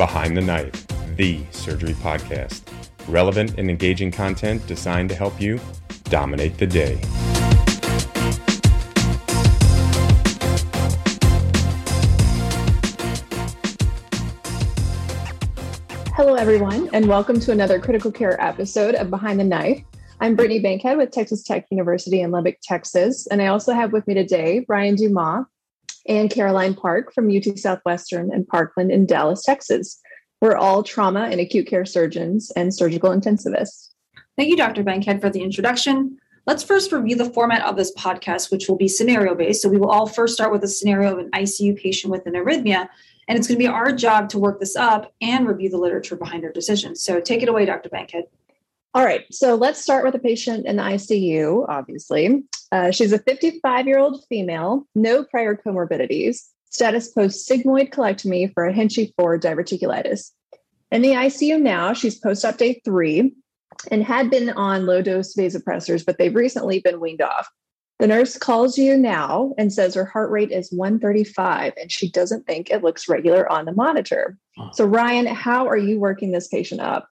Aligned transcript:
Behind 0.00 0.34
the 0.34 0.40
Knife, 0.40 0.86
the 1.16 1.44
surgery 1.50 1.92
podcast. 1.92 2.62
Relevant 3.06 3.58
and 3.58 3.68
engaging 3.68 4.10
content 4.10 4.66
designed 4.66 5.10
to 5.10 5.14
help 5.14 5.38
you 5.38 5.60
dominate 6.04 6.56
the 6.56 6.66
day. 6.66 6.98
Hello, 16.14 16.32
everyone, 16.32 16.88
and 16.94 17.06
welcome 17.06 17.38
to 17.38 17.52
another 17.52 17.78
critical 17.78 18.10
care 18.10 18.40
episode 18.40 18.94
of 18.94 19.10
Behind 19.10 19.38
the 19.38 19.44
Knife. 19.44 19.84
I'm 20.18 20.34
Brittany 20.34 20.60
Bankhead 20.60 20.96
with 20.96 21.10
Texas 21.10 21.42
Tech 21.42 21.66
University 21.70 22.22
in 22.22 22.30
Lubbock, 22.30 22.56
Texas. 22.62 23.26
And 23.26 23.42
I 23.42 23.48
also 23.48 23.74
have 23.74 23.92
with 23.92 24.06
me 24.06 24.14
today 24.14 24.64
Ryan 24.66 24.94
Dumas 24.94 25.44
and 26.06 26.30
Caroline 26.30 26.74
Park 26.74 27.12
from 27.12 27.30
UT 27.30 27.58
Southwestern 27.58 28.32
and 28.32 28.46
Parkland 28.46 28.90
in 28.90 29.06
Dallas, 29.06 29.42
Texas. 29.42 30.00
We're 30.40 30.56
all 30.56 30.82
trauma 30.82 31.28
and 31.30 31.40
acute 31.40 31.66
care 31.66 31.84
surgeons 31.84 32.50
and 32.56 32.74
surgical 32.74 33.10
intensivists. 33.10 33.90
Thank 34.36 34.48
you, 34.48 34.56
Dr. 34.56 34.82
Bankhead, 34.82 35.20
for 35.20 35.28
the 35.28 35.42
introduction. 35.42 36.18
Let's 36.46 36.62
first 36.62 36.92
review 36.92 37.16
the 37.16 37.30
format 37.30 37.62
of 37.62 37.76
this 37.76 37.94
podcast, 37.94 38.50
which 38.50 38.68
will 38.68 38.76
be 38.76 38.88
scenario 38.88 39.34
based. 39.34 39.60
So, 39.60 39.68
we 39.68 39.76
will 39.76 39.90
all 39.90 40.06
first 40.06 40.34
start 40.34 40.50
with 40.50 40.64
a 40.64 40.68
scenario 40.68 41.12
of 41.12 41.18
an 41.18 41.30
ICU 41.32 41.76
patient 41.76 42.10
with 42.10 42.26
an 42.26 42.32
arrhythmia, 42.32 42.88
and 43.28 43.38
it's 43.38 43.46
going 43.46 43.58
to 43.58 43.62
be 43.62 43.68
our 43.68 43.92
job 43.92 44.30
to 44.30 44.38
work 44.38 44.58
this 44.58 44.76
up 44.76 45.12
and 45.20 45.46
review 45.46 45.68
the 45.68 45.76
literature 45.76 46.16
behind 46.16 46.44
our 46.44 46.52
decisions. 46.52 47.02
So, 47.02 47.20
take 47.20 47.42
it 47.42 47.50
away, 47.50 47.66
Dr. 47.66 47.90
Bankhead. 47.90 48.24
All 48.92 49.04
right, 49.04 49.24
so 49.32 49.54
let's 49.54 49.80
start 49.80 50.04
with 50.04 50.16
a 50.16 50.18
patient 50.18 50.66
in 50.66 50.76
the 50.76 50.82
ICU, 50.82 51.68
obviously. 51.68 52.42
Uh, 52.72 52.90
she's 52.90 53.12
a 53.12 53.20
55 53.20 53.86
year 53.86 53.98
old 53.98 54.24
female, 54.28 54.84
no 54.96 55.22
prior 55.22 55.54
comorbidities, 55.54 56.40
status 56.70 57.08
post 57.12 57.48
sigmoid 57.48 57.90
colectomy 57.90 58.52
for 58.52 58.66
a 58.66 58.72
Hinchey 58.72 59.12
4 59.16 59.38
diverticulitis. 59.38 60.32
In 60.90 61.02
the 61.02 61.10
ICU 61.10 61.60
now, 61.60 61.92
she's 61.92 62.18
post 62.18 62.44
op 62.44 62.56
day 62.56 62.80
three 62.84 63.32
and 63.92 64.02
had 64.02 64.28
been 64.28 64.50
on 64.50 64.86
low 64.86 65.02
dose 65.02 65.36
vasopressors, 65.36 66.04
but 66.04 66.18
they've 66.18 66.34
recently 66.34 66.80
been 66.80 66.98
weaned 66.98 67.22
off. 67.22 67.48
The 68.00 68.08
nurse 68.08 68.36
calls 68.36 68.76
you 68.76 68.96
now 68.96 69.54
and 69.56 69.72
says 69.72 69.94
her 69.94 70.04
heart 70.04 70.30
rate 70.30 70.50
is 70.50 70.72
135 70.72 71.74
and 71.80 71.92
she 71.92 72.10
doesn't 72.10 72.46
think 72.46 72.70
it 72.70 72.82
looks 72.82 73.08
regular 73.08 73.50
on 73.52 73.66
the 73.66 73.72
monitor. 73.72 74.36
So, 74.72 74.84
Ryan, 74.84 75.26
how 75.26 75.68
are 75.68 75.76
you 75.76 76.00
working 76.00 76.32
this 76.32 76.48
patient 76.48 76.80
up? 76.80 77.08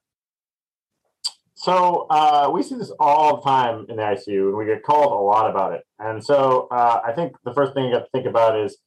So 1.60 2.08
uh, 2.10 2.50
we 2.54 2.64
see 2.64 2.76
this 2.76 2.92
all 3.02 3.36
the 3.36 3.42
time 3.42 3.86
in 3.90 3.98
the 3.98 4.02
ICU, 4.02 4.48
and 4.48 4.56
we 4.56 4.66
get 4.66 4.82
called 4.82 5.12
a 5.12 5.16
lot 5.16 5.50
about 5.50 5.74
it. 5.74 5.84
And 6.00 6.24
so 6.24 6.70
uh, 6.72 7.02
I 7.06 7.12
think 7.12 7.34
the 7.44 7.54
first 7.54 7.74
thing 7.74 7.88
you 7.88 7.96
have 7.96 8.06
to 8.06 8.10
think 8.14 8.28
about 8.28 8.58
is 8.58 8.78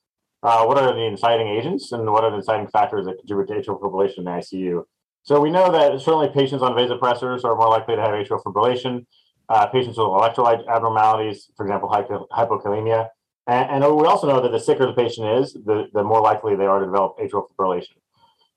uh, 0.42 0.64
what 0.64 0.79
are 0.79 0.95
the 0.95 1.05
inciting 1.05 1.48
agents 1.48 1.92
and 1.92 2.11
what 2.11 2.25
are 2.25 2.31
the 2.31 2.39
inciting 2.39 2.69
factors 2.69 3.05
that 3.05 3.19
contribute 3.19 3.48
to 3.48 3.61
atrial 3.61 3.79
fibrillation 3.79 4.19
in 4.19 4.25
the 4.25 4.31
ICU. 4.31 4.84
So 5.23 5.39
we 5.39 5.51
know 5.51 5.70
that 5.70 6.01
certainly 6.01 6.31
patients 6.31 6.62
on 6.62 6.73
vasopressors 6.73 7.45
are 7.45 7.55
more 7.55 7.69
likely 7.69 7.95
to 7.95 8.01
have 8.01 8.12
atrial 8.12 8.42
fibrillation. 8.42 9.05
Uh, 9.51 9.67
patients 9.67 9.98
with 9.98 10.07
electrolyte 10.07 10.67
abnormalities, 10.67 11.51
for 11.59 11.67
example, 11.67 11.91
hypo- 11.91 12.27
hypokalemia. 12.33 13.09
And, 13.48 13.84
and, 13.84 13.97
we 13.97 14.07
also 14.07 14.27
know 14.27 14.41
that 14.41 14.51
the 14.51 14.59
sicker 14.59 14.86
the 14.86 14.95
patient 14.95 15.27
is, 15.41 15.53
the, 15.53 15.89
the 15.92 16.03
more 16.03 16.23
likely 16.23 16.57
they 16.57 16.64
are 16.64 16.79
to 16.79 16.86
develop 16.86 17.19
atrial 17.19 17.48
fibrillation. 17.51 17.97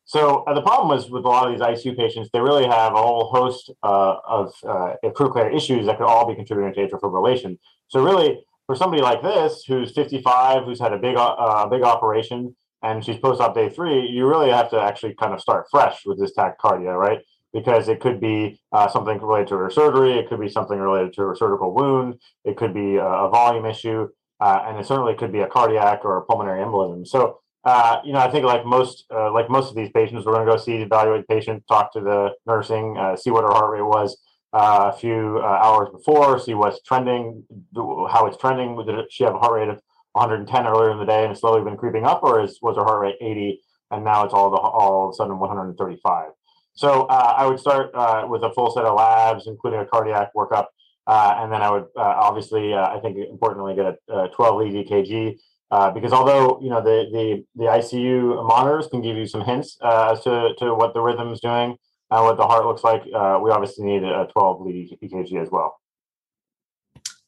So 0.06 0.44
uh, 0.44 0.54
the 0.54 0.62
problem 0.62 0.98
is 0.98 1.10
with 1.10 1.26
a 1.26 1.28
lot 1.28 1.48
of 1.48 1.54
these 1.54 1.66
ICU 1.66 1.98
patients, 1.98 2.30
they 2.32 2.40
really 2.40 2.66
have 2.66 2.94
a 2.94 3.02
whole 3.02 3.30
host 3.32 3.72
uh, 3.82 4.16
of 4.28 4.54
uh, 4.68 4.94
critical 5.16 5.42
issues 5.54 5.88
that 5.88 5.98
could 5.98 6.06
all 6.06 6.28
be 6.28 6.36
contributing 6.36 6.74
to 6.76 6.96
atrial 6.96 7.02
fibrillation. 7.02 7.58
So 7.88 8.04
really, 8.04 8.46
for 8.68 8.76
somebody 8.76 9.02
like 9.02 9.24
this 9.24 9.64
who's 9.68 9.92
55, 9.92 10.66
who's 10.66 10.80
had 10.80 10.94
a 10.94 10.98
big 10.98 11.16
uh, 11.18 11.68
big 11.68 11.82
operation, 11.82 12.56
and 12.84 13.04
she's 13.04 13.18
post-op 13.18 13.56
day 13.56 13.70
three, 13.70 14.08
you 14.08 14.28
really 14.28 14.52
have 14.52 14.70
to 14.70 14.80
actually 14.80 15.16
kind 15.16 15.34
of 15.34 15.42
start 15.42 15.66
fresh 15.72 16.06
with 16.06 16.20
this 16.20 16.34
tachycardia, 16.38 16.96
right? 16.96 17.20
Because 17.52 17.88
it 17.88 18.00
could 18.00 18.20
be 18.20 18.60
uh, 18.72 18.88
something 18.88 19.20
related 19.20 19.48
to 19.50 19.58
her 19.58 19.72
surgery, 19.72 20.14
it 20.14 20.30
could 20.30 20.40
be 20.40 20.50
something 20.50 20.78
related 20.78 21.14
to 21.14 21.22
her 21.24 21.36
surgical 21.36 21.74
wound, 21.74 22.16
it 22.44 22.58
could 22.58 22.74
be 22.74 22.98
a 22.98 23.30
volume 23.32 23.66
issue, 23.66 24.08
uh, 24.40 24.64
and 24.66 24.78
it 24.78 24.86
certainly 24.86 25.16
could 25.16 25.32
be 25.32 25.40
a 25.40 25.48
cardiac 25.48 26.04
or 26.04 26.18
a 26.18 26.26
pulmonary 26.26 26.64
embolism. 26.64 27.08
So 27.08 27.40
uh, 27.66 28.00
you 28.06 28.14
know, 28.14 28.20
I 28.20 28.30
think 28.30 28.46
like 28.46 28.64
most 28.64 29.06
uh, 29.12 29.32
like 29.32 29.50
most 29.50 29.70
of 29.70 29.76
these 29.76 29.90
patients, 29.90 30.26
we're 30.26 30.34
going 30.34 30.46
to 30.46 30.52
go 30.52 30.58
see, 30.58 30.76
evaluate 30.76 31.26
the 31.28 31.34
patient, 31.34 31.64
talk 31.68 31.92
to 31.94 32.00
the 32.00 32.30
nursing, 32.46 32.96
uh, 32.98 33.16
see 33.18 33.32
what 33.32 33.44
her 33.44 33.52
heart 33.52 33.72
rate 33.72 33.82
was 33.82 34.18
uh, 34.54 34.92
a 34.94 34.98
few 34.98 35.40
uh, 35.42 35.48
hours 35.48 35.90
before, 35.92 36.40
see 36.40 36.54
what's 36.54 36.80
trending, 36.84 37.44
how 37.76 38.28
it's 38.28 38.38
trending. 38.38 38.78
Did 38.86 39.12
she 39.12 39.24
have 39.24 39.34
a 39.34 39.40
heart 39.40 39.54
rate 39.54 39.70
of 39.70 39.82
110 40.12 40.68
earlier 40.68 40.92
in 40.92 41.00
the 41.00 41.06
day 41.06 41.24
and 41.24 41.32
it's 41.32 41.42
slowly 41.42 41.64
been 41.64 41.76
creeping 41.76 42.06
up, 42.06 42.22
or 42.22 42.44
is 42.44 42.60
was 42.62 42.78
her 42.78 42.84
heart 42.84 43.02
rate 43.02 43.16
80 43.20 43.60
and 43.92 44.06
now 44.06 44.24
it's 44.24 44.34
all 44.34 44.52
the, 44.52 44.58
all 44.58 45.06
of 45.06 45.10
a 45.10 45.14
sudden 45.16 45.40
135? 45.40 46.30
So 46.76 47.08
I 47.08 47.48
would 47.48 47.60
start 47.60 47.92
with 48.30 48.44
a 48.44 48.52
full 48.54 48.70
set 48.70 48.84
of 48.84 48.96
labs, 48.96 49.48
including 49.48 49.80
a 49.80 49.86
cardiac 49.86 50.32
workup, 50.36 50.66
and 51.08 51.52
then 51.52 51.62
I 51.62 51.72
would 51.72 51.86
obviously, 51.96 52.76
I 52.76 53.00
think 53.00 53.18
importantly, 53.18 53.76
get 53.76 53.96
a 54.10 54.28
12 54.28 54.58
lead 54.60 54.86
EKG. 54.86 55.38
Uh, 55.72 55.92
because 55.92 56.14
although 56.14 56.60
you 56.62 56.70
know 56.70 56.82
the, 56.82 57.06
the 57.12 57.44
the 57.56 57.64
ICU 57.64 58.48
monitors 58.48 58.88
can 58.88 59.02
give 59.02 59.18
you 59.18 59.26
some 59.26 59.42
hints 59.42 59.78
uh, 59.82 60.12
as 60.12 60.22
to, 60.24 60.54
to 60.60 60.76
what 60.76 60.94
the 60.94 61.02
rhythm 61.02 61.32
is 61.32 61.40
doing 61.40 61.76
and 62.12 62.24
what 62.24 62.38
the 62.38 62.46
heart 62.46 62.66
looks 62.66 62.84
like, 62.84 63.02
uh, 63.16 63.40
we 63.42 63.50
obviously 63.50 63.84
need 63.84 64.04
a 64.04 64.28
12 64.32 64.62
lead 64.62 64.98
EKG 65.02 65.42
as 65.42 65.50
well. 65.52 65.80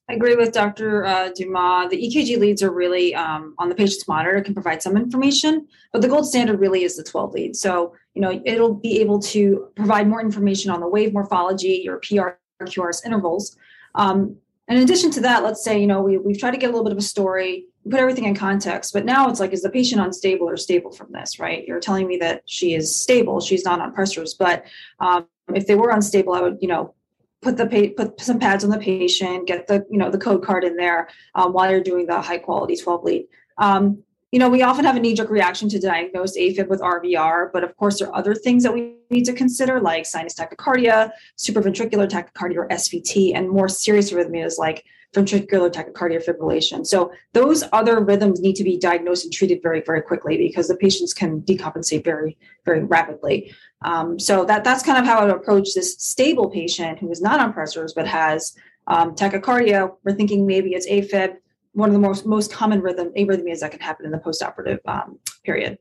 I 0.10 0.14
agree 0.14 0.36
with 0.36 0.54
Dr. 0.54 1.06
Uh, 1.06 1.30
Dumas. 1.36 1.90
The 1.90 1.98
EKG 1.98 2.40
leads 2.40 2.64
are 2.64 2.72
really 2.72 3.14
um, 3.14 3.56
on 3.58 3.68
the 3.68 3.76
patient's 3.76 4.08
monitor, 4.08 4.40
can 4.42 4.54
provide 4.54 4.82
some 4.82 4.96
information, 4.96 5.68
but 5.92 6.02
the 6.02 6.08
gold 6.08 6.26
standard 6.26 6.62
really 6.62 6.84
is 6.84 6.96
the 6.96 7.04
12 7.04 7.34
lead. 7.34 7.56
So, 7.58 7.94
you 8.14 8.22
know, 8.22 8.42
it'll 8.46 8.74
be 8.74 9.02
able 9.02 9.20
to 9.24 9.68
provide 9.76 10.08
more 10.08 10.22
information 10.22 10.72
on 10.72 10.80
the 10.80 10.88
wave 10.88 11.12
morphology, 11.12 11.82
your 11.84 11.98
PR, 11.98 12.38
QRS 12.64 13.06
intervals. 13.06 13.58
Um, 13.96 14.38
in 14.70 14.78
addition 14.78 15.12
to 15.12 15.22
that, 15.22 15.44
let's 15.44 15.64
say, 15.64 15.80
you 15.80 15.88
know, 15.88 16.02
we, 16.02 16.18
we've 16.18 16.40
tried 16.40 16.52
to 16.52 16.58
get 16.58 16.68
a 16.68 16.72
little 16.72 16.86
bit 16.86 16.94
of 16.94 16.98
a 16.98 17.02
story, 17.02 17.66
put 17.90 18.00
everything 18.00 18.26
in 18.26 18.36
context, 18.36 18.94
but 18.94 19.06
now 19.06 19.30
it's 19.30 19.40
like, 19.40 19.54
is 19.54 19.62
the 19.62 19.70
patient 19.70 20.02
unstable 20.02 20.50
or 20.50 20.58
stable 20.58 20.92
from 20.92 21.12
this, 21.12 21.40
right? 21.40 21.66
You're 21.68 21.80
telling 21.80 22.08
me 22.08 22.18
that 22.18 22.44
she 22.46 22.74
is 22.74 22.96
stable, 22.96 23.40
she's 23.40 23.66
not 23.66 23.80
on 23.80 23.94
pressors, 23.94 24.32
but 24.38 24.66
um, 25.00 25.28
if 25.54 25.68
they 25.68 25.76
were 25.76 25.92
unstable, 25.92 26.34
I 26.34 26.42
would, 26.42 26.58
you 26.62 26.68
know, 26.68 26.94
put 27.42 27.58
the 27.58 27.68
pa- 27.68 28.04
put 28.04 28.20
some 28.20 28.40
pads 28.40 28.64
on 28.64 28.70
the 28.70 28.80
patient, 28.80 29.48
get 29.48 29.68
the, 29.68 29.86
you 29.90 29.98
know, 29.98 30.10
the 30.10 30.18
code 30.18 30.44
card 30.44 30.64
in 30.64 30.76
there 30.76 31.08
um, 31.36 31.54
while 31.54 31.70
you're 31.70 31.82
doing 31.82 32.06
the 32.06 32.22
high 32.22 32.38
quality 32.38 32.76
12 32.76 33.04
lead. 33.04 33.28
Um, 33.58 34.04
you 34.32 34.40
know, 34.40 34.50
we 34.50 34.62
often 34.62 34.84
have 34.84 34.98
a 34.98 35.00
knee 35.00 35.14
jerk 35.14 35.30
reaction 35.30 35.70
to 35.70 35.80
diagnose 35.80 36.38
AFib 36.38 36.68
with 36.68 36.82
RVR, 36.82 37.50
but 37.54 37.64
of 37.64 37.76
course, 37.78 38.00
there 38.00 38.10
are 38.10 38.16
other 38.16 38.36
things 38.36 38.64
that 38.64 38.74
we 38.74 38.96
need 39.10 39.24
to 39.24 39.34
consider, 39.34 39.80
like 39.80 40.06
sinus 40.06 40.34
tachycardia, 40.34 41.12
supraventricular 41.38 42.10
tachycardia, 42.10 42.58
or 42.58 42.68
SVT, 42.68 43.34
and 43.34 43.50
more 43.50 43.70
serious 43.70 44.12
arrhythmias 44.12 44.58
like 44.58 44.84
ventricular 45.16 45.72
tachycardia 45.72 46.24
fibrillation. 46.24 46.86
So, 46.86 47.12
those 47.34 47.64
other 47.72 48.04
rhythms 48.04 48.40
need 48.40 48.56
to 48.58 48.64
be 48.64 48.78
diagnosed 48.78 49.24
and 49.24 49.34
treated 49.34 49.62
very, 49.64 49.82
very 49.86 50.02
quickly 50.02 50.38
because 50.38 50.68
the 50.68 50.76
patients 50.76 51.14
can 51.14 51.42
decompensate 51.42 52.04
very, 52.04 52.38
very 52.66 52.84
rapidly. 52.84 53.54
Um, 53.84 54.20
so, 54.20 54.46
that, 54.46 54.64
that's 54.64 54.84
kind 54.84 54.98
of 54.98 55.06
how 55.06 55.20
I 55.20 55.26
would 55.26 55.36
approach 55.36 55.74
this 55.74 55.96
stable 55.98 56.50
patient 56.50 57.00
who 57.00 57.12
is 57.12 57.22
not 57.22 57.40
on 57.40 57.54
pressors 57.54 57.92
but 57.96 58.08
has 58.08 58.56
um, 58.88 59.16
tachycardia. 59.16 59.94
We're 60.04 60.16
thinking 60.16 60.46
maybe 60.46 60.72
it's 60.72 60.90
AFib 60.90 61.38
one 61.78 61.90
of 61.90 61.94
the 61.94 62.00
most 62.00 62.26
most 62.26 62.52
common 62.52 62.82
rhythm 62.82 63.12
arrhythmias 63.16 63.60
that 63.60 63.70
can 63.70 63.80
happen 63.80 64.06
in 64.06 64.12
the 64.12 64.18
postoperative 64.18 64.80
um, 64.88 65.20
period. 65.46 65.78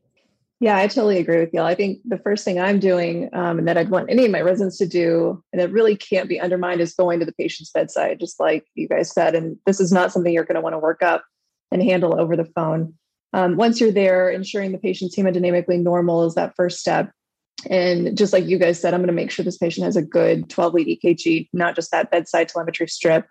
Yeah, 0.59 0.77
I 0.77 0.87
totally 0.87 1.19
agree 1.19 1.39
with 1.39 1.53
you. 1.53 1.61
I 1.61 1.75
think 1.75 1.99
the 2.03 2.17
first 2.17 2.43
thing 2.43 2.59
I'm 2.59 2.79
doing, 2.79 3.29
um, 3.33 3.59
and 3.59 3.67
that 3.67 3.77
I'd 3.77 3.89
want 3.89 4.09
any 4.09 4.25
of 4.25 4.31
my 4.31 4.41
residents 4.41 4.77
to 4.79 4.87
do, 4.87 5.43
and 5.53 5.61
it 5.61 5.71
really 5.71 5.95
can't 5.95 6.27
be 6.27 6.39
undermined, 6.39 6.81
is 6.81 6.95
going 6.95 7.19
to 7.19 7.25
the 7.25 7.33
patient's 7.33 7.69
bedside, 7.71 8.19
just 8.19 8.39
like 8.39 8.65
you 8.73 8.87
guys 8.87 9.11
said. 9.11 9.35
And 9.35 9.57
this 9.67 9.79
is 9.79 9.91
not 9.91 10.11
something 10.11 10.33
you're 10.33 10.45
going 10.45 10.55
to 10.55 10.61
want 10.61 10.73
to 10.73 10.79
work 10.79 11.03
up 11.03 11.23
and 11.71 11.83
handle 11.83 12.19
over 12.19 12.35
the 12.35 12.45
phone. 12.55 12.95
Um, 13.33 13.55
once 13.55 13.79
you're 13.79 13.91
there, 13.91 14.31
ensuring 14.31 14.71
the 14.71 14.79
patient's 14.79 15.15
hemodynamically 15.15 15.79
normal 15.79 16.25
is 16.25 16.33
that 16.35 16.55
first 16.55 16.79
step. 16.79 17.11
And 17.69 18.17
just 18.17 18.33
like 18.33 18.45
you 18.45 18.57
guys 18.57 18.79
said, 18.79 18.93
I'm 18.93 19.01
going 19.01 19.07
to 19.07 19.13
make 19.13 19.29
sure 19.29 19.45
this 19.45 19.57
patient 19.57 19.85
has 19.85 19.95
a 19.95 20.01
good 20.01 20.49
12 20.49 20.73
lead 20.73 20.99
EKG, 21.03 21.49
not 21.53 21.75
just 21.75 21.91
that 21.91 22.09
bedside 22.09 22.49
telemetry 22.49 22.87
strip 22.87 23.27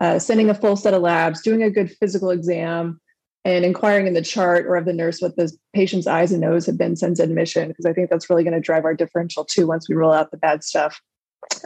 uh, 0.00 0.18
sending 0.18 0.50
a 0.50 0.54
full 0.54 0.76
set 0.76 0.94
of 0.94 1.02
labs, 1.02 1.40
doing 1.40 1.62
a 1.62 1.70
good 1.70 1.90
physical 1.98 2.30
exam, 2.30 3.00
and 3.44 3.64
inquiring 3.64 4.06
in 4.06 4.14
the 4.14 4.22
chart 4.22 4.66
or 4.66 4.76
of 4.76 4.86
the 4.86 4.92
nurse 4.92 5.20
what 5.20 5.36
the 5.36 5.52
patient's 5.74 6.06
I's 6.06 6.32
and 6.32 6.44
O's 6.44 6.66
have 6.66 6.78
been 6.78 6.96
since 6.96 7.20
admission, 7.20 7.68
because 7.68 7.86
I 7.86 7.92
think 7.92 8.10
that's 8.10 8.30
really 8.30 8.42
going 8.42 8.54
to 8.54 8.60
drive 8.60 8.84
our 8.84 8.94
differential 8.94 9.44
too 9.44 9.66
once 9.66 9.88
we 9.88 9.94
roll 9.94 10.12
out 10.12 10.30
the 10.30 10.36
bad 10.36 10.64
stuff. 10.64 11.00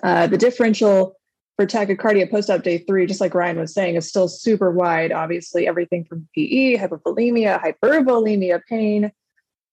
Uh, 0.02 0.26
the 0.26 0.38
differential 0.38 1.14
for 1.56 1.66
tachycardia 1.66 2.30
post 2.30 2.50
op 2.50 2.62
day 2.62 2.78
three, 2.78 3.06
just 3.06 3.20
like 3.20 3.34
Ryan 3.34 3.58
was 3.58 3.74
saying, 3.74 3.96
is 3.96 4.08
still 4.08 4.28
super 4.28 4.70
wide. 4.70 5.12
Obviously, 5.12 5.66
everything 5.66 6.04
from 6.04 6.28
PE, 6.34 6.76
hypovolemia, 6.76 7.60
hypervolemia, 7.60 8.60
pain, 8.68 9.10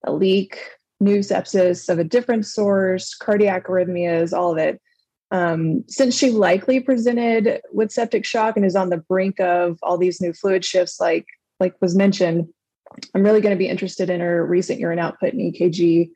a 0.04 0.12
leak, 0.12 0.60
new 1.00 1.20
sepsis 1.20 1.90
of 1.90 2.00
a 2.00 2.04
different 2.04 2.46
source, 2.46 3.14
cardiac 3.16 3.66
arrhythmias, 3.66 4.36
all 4.36 4.52
of 4.52 4.58
it. 4.58 4.82
Um, 5.32 5.84
since 5.88 6.18
she 6.18 6.32
likely 6.32 6.80
presented 6.80 7.62
with 7.72 7.92
septic 7.92 8.26
shock 8.26 8.56
and 8.56 8.66
is 8.66 8.76
on 8.76 8.90
the 8.90 8.98
brink 8.98 9.40
of 9.40 9.78
all 9.84 9.98
these 9.98 10.22
new 10.22 10.34
fluid 10.34 10.64
shifts, 10.64 11.00
like 11.00 11.26
like 11.60 11.76
was 11.82 11.96
mentioned, 11.96 12.48
I'm 13.14 13.24
really 13.24 13.42
going 13.42 13.56
to 13.56 13.60
be 13.60 13.68
interested 13.68 14.10
in 14.10 14.20
her 14.20 14.46
recent 14.46 14.80
urine 14.80 15.00
output 15.00 15.34
and 15.34 15.42
EKG 15.42 16.12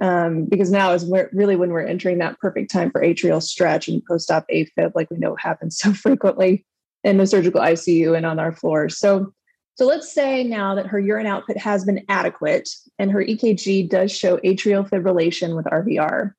Um, 0.00 0.46
because 0.46 0.70
now 0.70 0.92
is 0.92 1.10
really 1.32 1.54
when 1.54 1.70
we're 1.70 1.86
entering 1.86 2.18
that 2.18 2.38
perfect 2.38 2.70
time 2.70 2.90
for 2.90 3.02
atrial 3.02 3.42
stretch 3.42 3.88
and 3.88 4.02
post-op 4.06 4.46
AFib, 4.48 4.92
like 4.94 5.10
we 5.10 5.18
know 5.18 5.36
happens 5.36 5.76
so 5.80 5.92
frequently 5.92 6.64
in 7.04 7.18
the 7.18 7.26
surgical 7.26 7.60
ICU 7.60 8.16
and 8.16 8.24
on 8.24 8.38
our 8.38 8.52
floors. 8.52 8.98
So, 8.98 9.32
so 9.74 9.86
let's 9.86 10.12
say 10.12 10.44
now 10.44 10.74
that 10.74 10.86
her 10.86 11.00
urine 11.00 11.26
output 11.26 11.56
has 11.58 11.84
been 11.84 12.04
adequate 12.08 12.68
and 12.98 13.10
her 13.10 13.24
EKG 13.24 13.88
does 13.88 14.12
show 14.12 14.38
atrial 14.38 14.88
fibrillation 14.88 15.56
with 15.56 15.66
RVR. 15.66 16.32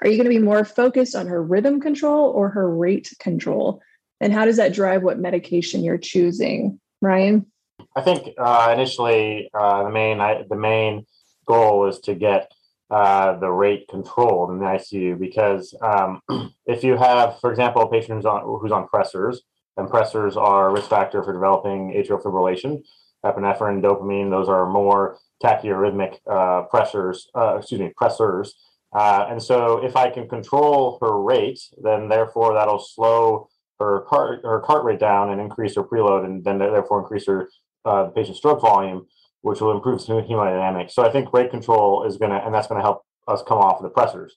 Are 0.00 0.08
you 0.08 0.16
going 0.16 0.24
to 0.24 0.28
be 0.28 0.38
more 0.38 0.64
focused 0.64 1.14
on 1.14 1.26
her 1.26 1.42
rhythm 1.42 1.80
control 1.80 2.30
or 2.30 2.50
her 2.50 2.68
rate 2.68 3.12
control? 3.20 3.80
And 4.20 4.32
how 4.32 4.44
does 4.44 4.56
that 4.56 4.72
drive 4.72 5.02
what 5.02 5.18
medication 5.18 5.82
you're 5.82 5.98
choosing, 5.98 6.80
Ryan? 7.00 7.46
I 7.94 8.00
think 8.00 8.34
uh, 8.38 8.70
initially 8.72 9.50
uh, 9.52 9.84
the 9.84 9.90
main 9.90 10.20
I, 10.20 10.44
the 10.48 10.56
main 10.56 11.06
goal 11.46 11.88
is 11.88 11.98
to 12.00 12.14
get 12.14 12.50
uh, 12.90 13.38
the 13.38 13.50
rate 13.50 13.86
controlled 13.88 14.50
in 14.50 14.58
the 14.58 14.64
ICU 14.64 15.18
because 15.18 15.74
um, 15.82 16.20
if 16.66 16.84
you 16.84 16.96
have, 16.96 17.38
for 17.40 17.50
example, 17.50 17.82
a 17.82 17.90
patient 17.90 18.16
who's 18.16 18.26
on 18.26 18.42
who's 18.60 18.72
on 18.72 18.88
pressors, 18.88 19.38
and 19.76 19.88
pressors 19.88 20.36
are 20.36 20.68
a 20.68 20.72
risk 20.72 20.88
factor 20.88 21.22
for 21.22 21.32
developing 21.32 21.92
atrial 21.92 22.22
fibrillation. 22.22 22.82
Epinephrine, 23.24 23.80
dopamine, 23.80 24.30
those 24.30 24.48
are 24.48 24.68
more 24.68 25.16
tachyarrhythmic 25.42 26.18
uh, 26.28 26.62
pressures, 26.62 27.28
uh, 27.36 27.56
excuse 27.56 27.80
me, 27.80 27.92
pressors. 28.00 28.50
Uh, 28.92 29.26
and 29.30 29.42
so 29.42 29.82
if 29.84 29.96
I 29.96 30.10
can 30.10 30.28
control 30.28 30.98
her 31.00 31.22
rate, 31.22 31.60
then 31.82 32.08
therefore 32.08 32.54
that'll 32.54 32.80
slow 32.80 33.48
her 33.78 34.04
heart, 34.08 34.40
her 34.44 34.60
heart 34.62 34.84
rate 34.84 34.98
down 34.98 35.30
and 35.30 35.40
increase 35.40 35.76
her 35.76 35.84
preload 35.84 36.24
and 36.24 36.44
then 36.44 36.58
therefore 36.58 37.00
increase 37.00 37.26
her 37.26 37.48
uh, 37.84 38.04
patient 38.06 38.36
stroke 38.36 38.60
volume, 38.60 39.06
which 39.42 39.60
will 39.60 39.72
improve 39.72 40.00
hemodynamics. 40.00 40.92
So 40.92 41.04
I 41.04 41.10
think 41.10 41.32
rate 41.32 41.50
control 41.50 42.04
is 42.04 42.16
going 42.16 42.30
to, 42.30 42.44
and 42.44 42.54
that's 42.54 42.66
going 42.66 42.78
to 42.78 42.84
help 42.84 43.02
us 43.28 43.42
come 43.46 43.58
off 43.58 43.80
of 43.80 43.82
the 43.82 43.90
pressors, 43.90 44.30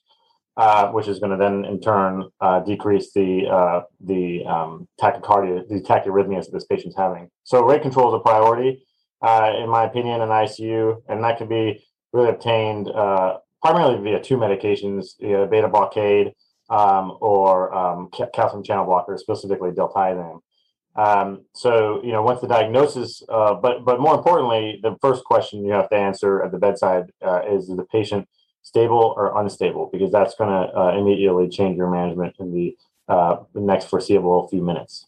uh, 0.56 0.90
which 0.90 1.08
is 1.08 1.18
going 1.18 1.30
to 1.30 1.36
then 1.36 1.64
in 1.64 1.80
turn 1.80 2.28
uh, 2.40 2.60
decrease 2.60 3.12
the 3.12 3.46
uh, 3.46 3.82
the 4.00 4.44
um, 4.46 4.88
tachycardia, 5.00 5.66
the 5.68 5.80
tachyarrhythmias 5.80 6.46
that 6.46 6.52
this 6.52 6.66
patient's 6.66 6.96
having. 6.96 7.28
So 7.44 7.64
rate 7.64 7.82
control 7.82 8.14
is 8.14 8.20
a 8.20 8.22
priority, 8.22 8.84
uh, 9.22 9.52
in 9.58 9.68
my 9.68 9.84
opinion, 9.84 10.20
in 10.20 10.28
ICU, 10.28 11.02
and 11.08 11.22
that 11.24 11.38
can 11.38 11.48
be 11.48 11.84
really 12.12 12.30
obtained 12.30 12.88
uh, 12.88 13.38
primarily 13.62 14.02
via 14.02 14.22
two 14.22 14.36
medications, 14.36 15.18
beta 15.50 15.68
blockade 15.68 16.32
um, 16.70 17.16
or 17.20 17.74
um, 17.74 18.10
calcium 18.34 18.62
channel 18.62 18.86
blockers, 18.86 19.20
specifically 19.20 19.70
diltiazem. 19.70 20.40
Um, 20.96 21.42
so 21.52 22.00
you 22.02 22.12
know, 22.12 22.22
once 22.22 22.40
the 22.40 22.48
diagnosis, 22.48 23.22
uh, 23.28 23.54
but 23.54 23.84
but 23.84 24.00
more 24.00 24.14
importantly, 24.14 24.80
the 24.82 24.96
first 25.00 25.24
question 25.24 25.64
you 25.64 25.72
have 25.72 25.90
to 25.90 25.96
answer 25.96 26.42
at 26.42 26.52
the 26.52 26.58
bedside 26.58 27.12
uh, 27.24 27.42
is: 27.48 27.68
Is 27.68 27.76
the 27.76 27.84
patient 27.84 28.28
stable 28.62 29.14
or 29.16 29.38
unstable? 29.40 29.90
Because 29.92 30.10
that's 30.10 30.34
going 30.34 30.50
to 30.50 30.78
uh, 30.78 30.98
immediately 30.98 31.48
change 31.48 31.76
your 31.76 31.90
management 31.90 32.34
in 32.40 32.52
the, 32.52 32.76
uh, 33.08 33.36
the 33.54 33.60
next 33.60 33.86
foreseeable 33.86 34.48
few 34.48 34.62
minutes. 34.62 35.06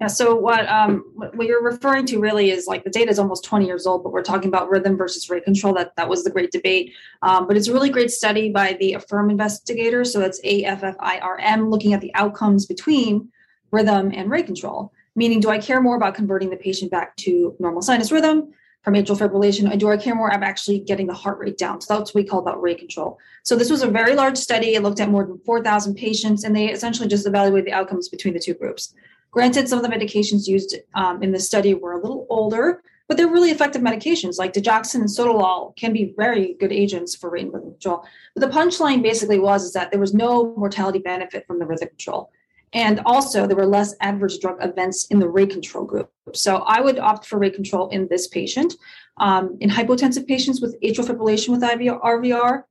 Yeah. 0.00 0.08
So 0.08 0.34
what 0.34 0.68
um, 0.68 1.04
what 1.16 1.46
you're 1.46 1.62
referring 1.62 2.04
to 2.06 2.18
really 2.18 2.50
is 2.50 2.66
like 2.66 2.82
the 2.82 2.90
data 2.90 3.10
is 3.10 3.20
almost 3.20 3.44
20 3.44 3.64
years 3.64 3.86
old, 3.86 4.02
but 4.02 4.12
we're 4.12 4.24
talking 4.24 4.48
about 4.48 4.68
rhythm 4.68 4.96
versus 4.96 5.30
rate 5.30 5.44
control. 5.44 5.72
That 5.72 5.94
that 5.94 6.08
was 6.08 6.24
the 6.24 6.30
great 6.30 6.50
debate. 6.50 6.92
Um, 7.22 7.46
but 7.46 7.56
it's 7.56 7.68
a 7.68 7.72
really 7.72 7.90
great 7.90 8.10
study 8.10 8.50
by 8.50 8.76
the 8.80 8.94
AFFIRM 8.94 9.30
investigators. 9.30 10.12
So 10.12 10.18
that's 10.18 10.40
A 10.42 10.64
F 10.64 10.82
F 10.82 10.96
I 10.98 11.20
R 11.20 11.38
M, 11.38 11.70
looking 11.70 11.94
at 11.94 12.00
the 12.00 12.12
outcomes 12.14 12.66
between 12.66 13.30
rhythm 13.74 14.12
and 14.14 14.30
rate 14.30 14.46
control. 14.46 14.92
Meaning, 15.16 15.40
do 15.40 15.50
I 15.50 15.58
care 15.58 15.80
more 15.80 15.96
about 15.96 16.14
converting 16.14 16.50
the 16.50 16.56
patient 16.56 16.90
back 16.90 17.16
to 17.18 17.54
normal 17.58 17.82
sinus 17.82 18.10
rhythm 18.10 18.52
from 18.82 18.94
atrial 18.94 19.18
fibrillation, 19.18 19.72
or 19.72 19.76
do 19.76 19.90
I 19.90 19.96
care 19.96 20.14
more 20.14 20.28
about 20.28 20.42
actually 20.42 20.78
getting 20.78 21.06
the 21.06 21.14
heart 21.14 21.38
rate 21.38 21.56
down? 21.56 21.80
So 21.80 21.96
that's 21.96 22.14
what 22.14 22.22
we 22.22 22.28
call 22.28 22.42
that 22.42 22.60
rate 22.60 22.78
control. 22.78 23.18
So 23.42 23.56
this 23.56 23.70
was 23.70 23.82
a 23.82 23.88
very 23.88 24.14
large 24.14 24.36
study. 24.36 24.74
It 24.74 24.82
looked 24.82 25.00
at 25.00 25.08
more 25.08 25.24
than 25.24 25.38
4,000 25.38 25.94
patients, 25.94 26.44
and 26.44 26.54
they 26.54 26.70
essentially 26.70 27.08
just 27.08 27.26
evaluated 27.26 27.66
the 27.66 27.72
outcomes 27.72 28.08
between 28.08 28.34
the 28.34 28.40
two 28.40 28.54
groups. 28.54 28.94
Granted, 29.30 29.68
some 29.68 29.82
of 29.82 29.90
the 29.90 29.96
medications 29.96 30.46
used 30.46 30.76
um, 30.94 31.22
in 31.22 31.32
the 31.32 31.40
study 31.40 31.74
were 31.74 31.92
a 31.92 32.00
little 32.00 32.26
older, 32.30 32.82
but 33.08 33.16
they're 33.16 33.28
really 33.28 33.50
effective 33.50 33.82
medications 33.82 34.38
like 34.38 34.52
digoxin 34.52 34.96
and 34.96 35.08
sotalol 35.08 35.76
can 35.76 35.92
be 35.92 36.14
very 36.16 36.54
good 36.54 36.72
agents 36.72 37.14
for 37.14 37.30
rate 37.30 37.44
and 37.44 37.52
rhythm 37.52 37.72
control. 37.72 38.04
But 38.34 38.40
the 38.40 38.56
punchline 38.58 39.02
basically 39.02 39.38
was 39.38 39.64
is 39.64 39.72
that 39.72 39.90
there 39.90 40.00
was 40.00 40.14
no 40.14 40.54
mortality 40.56 41.00
benefit 41.00 41.46
from 41.46 41.58
the 41.58 41.66
rhythm 41.66 41.88
control. 41.88 42.30
And 42.74 43.00
also, 43.06 43.46
there 43.46 43.56
were 43.56 43.66
less 43.66 43.94
adverse 44.00 44.36
drug 44.38 44.56
events 44.60 45.06
in 45.06 45.20
the 45.20 45.28
rate 45.28 45.50
control 45.50 45.84
group. 45.84 46.10
So 46.34 46.56
I 46.56 46.80
would 46.80 46.98
opt 46.98 47.24
for 47.26 47.38
rate 47.38 47.54
control 47.54 47.88
in 47.88 48.08
this 48.08 48.26
patient. 48.26 48.74
Um, 49.18 49.56
in 49.60 49.70
hypotensive 49.70 50.26
patients 50.26 50.60
with 50.60 50.76
atrial 50.82 51.06
fibrillation 51.06 51.50
with 51.50 51.62
IVR, 51.62 52.02
RVR, 52.02 52.64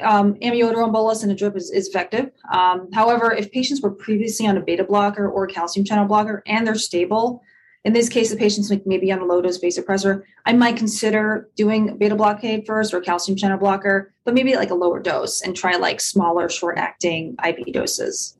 um, 0.00 0.34
amiodarone 0.34 0.92
bolus 0.92 1.24
and 1.24 1.32
a 1.32 1.34
drip 1.34 1.56
is, 1.56 1.72
is 1.72 1.88
effective. 1.88 2.30
Um, 2.52 2.88
however, 2.92 3.32
if 3.32 3.50
patients 3.50 3.82
were 3.82 3.90
previously 3.90 4.46
on 4.46 4.56
a 4.56 4.60
beta 4.60 4.84
blocker 4.84 5.28
or 5.28 5.48
calcium 5.48 5.84
channel 5.84 6.06
blocker 6.06 6.42
and 6.46 6.64
they're 6.64 6.76
stable, 6.76 7.42
in 7.84 7.92
this 7.92 8.08
case, 8.08 8.30
the 8.30 8.36
patient's 8.36 8.70
maybe 8.86 9.10
on 9.10 9.20
a 9.20 9.24
low 9.24 9.40
dose 9.40 9.58
vasopressor, 9.58 10.22
I 10.44 10.52
might 10.52 10.76
consider 10.76 11.48
doing 11.56 11.96
beta 11.96 12.14
blockade 12.14 12.66
first 12.66 12.94
or 12.94 13.00
calcium 13.00 13.36
channel 13.36 13.58
blocker, 13.58 14.12
but 14.24 14.34
maybe 14.34 14.54
like 14.56 14.70
a 14.70 14.74
lower 14.74 15.00
dose 15.00 15.40
and 15.40 15.56
try 15.56 15.76
like 15.76 16.00
smaller, 16.00 16.48
short 16.48 16.78
acting 16.78 17.36
IV 17.44 17.72
doses. 17.72 18.37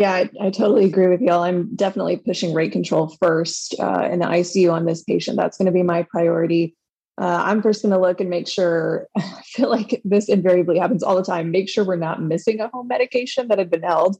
Yeah, 0.00 0.12
I, 0.12 0.30
I, 0.40 0.50
totally 0.50 0.86
agree 0.86 1.08
with 1.08 1.20
y'all. 1.20 1.42
I'm 1.42 1.74
definitely 1.76 2.16
pushing 2.16 2.54
rate 2.54 2.72
control 2.72 3.14
first 3.20 3.74
uh, 3.78 4.08
in 4.10 4.20
the 4.20 4.26
ICU 4.26 4.72
on 4.72 4.86
this 4.86 5.02
patient. 5.02 5.36
That's 5.36 5.58
going 5.58 5.66
to 5.66 5.72
be 5.72 5.82
my 5.82 6.04
priority 6.04 6.74
uh, 7.20 7.42
I'm 7.44 7.60
first 7.60 7.82
going 7.82 7.92
to 7.92 7.98
look 7.98 8.20
and 8.20 8.30
make 8.30 8.48
sure. 8.48 9.06
I 9.16 9.42
feel 9.44 9.68
like 9.68 10.00
this 10.04 10.28
invariably 10.28 10.78
happens 10.78 11.02
all 11.02 11.16
the 11.16 11.22
time. 11.22 11.50
Make 11.50 11.68
sure 11.68 11.84
we're 11.84 11.96
not 11.96 12.22
missing 12.22 12.60
a 12.60 12.68
home 12.68 12.88
medication 12.88 13.48
that 13.48 13.58
had 13.58 13.70
been 13.70 13.82
held. 13.82 14.16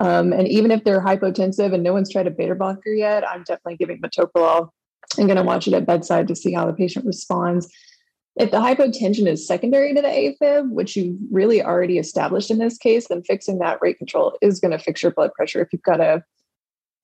Um, 0.00 0.32
and 0.32 0.46
even 0.48 0.70
if 0.70 0.84
they're 0.84 1.00
hypotensive 1.00 1.72
and 1.72 1.82
no 1.82 1.92
one's 1.92 2.12
tried 2.12 2.26
a 2.26 2.30
beta 2.30 2.54
blocker 2.54 2.92
yet, 2.92 3.26
I'm 3.26 3.44
definitely 3.44 3.76
giving 3.76 4.02
metoprolol. 4.02 4.68
I'm 5.18 5.26
going 5.26 5.36
to 5.36 5.42
watch 5.42 5.66
it 5.66 5.74
at 5.74 5.86
bedside 5.86 6.28
to 6.28 6.36
see 6.36 6.52
how 6.52 6.66
the 6.66 6.72
patient 6.72 7.06
responds. 7.06 7.72
If 8.36 8.50
the 8.50 8.58
hypotension 8.58 9.26
is 9.26 9.46
secondary 9.46 9.94
to 9.94 10.00
the 10.00 10.08
AFib, 10.08 10.70
which 10.70 10.96
you've 10.96 11.18
really 11.30 11.62
already 11.62 11.98
established 11.98 12.50
in 12.50 12.58
this 12.58 12.78
case, 12.78 13.08
then 13.08 13.22
fixing 13.22 13.58
that 13.58 13.78
rate 13.82 13.98
control 13.98 14.38
is 14.40 14.58
going 14.58 14.70
to 14.70 14.78
fix 14.78 15.02
your 15.02 15.12
blood 15.12 15.32
pressure. 15.34 15.60
If 15.60 15.68
you've 15.72 15.82
got 15.82 16.00
a 16.00 16.24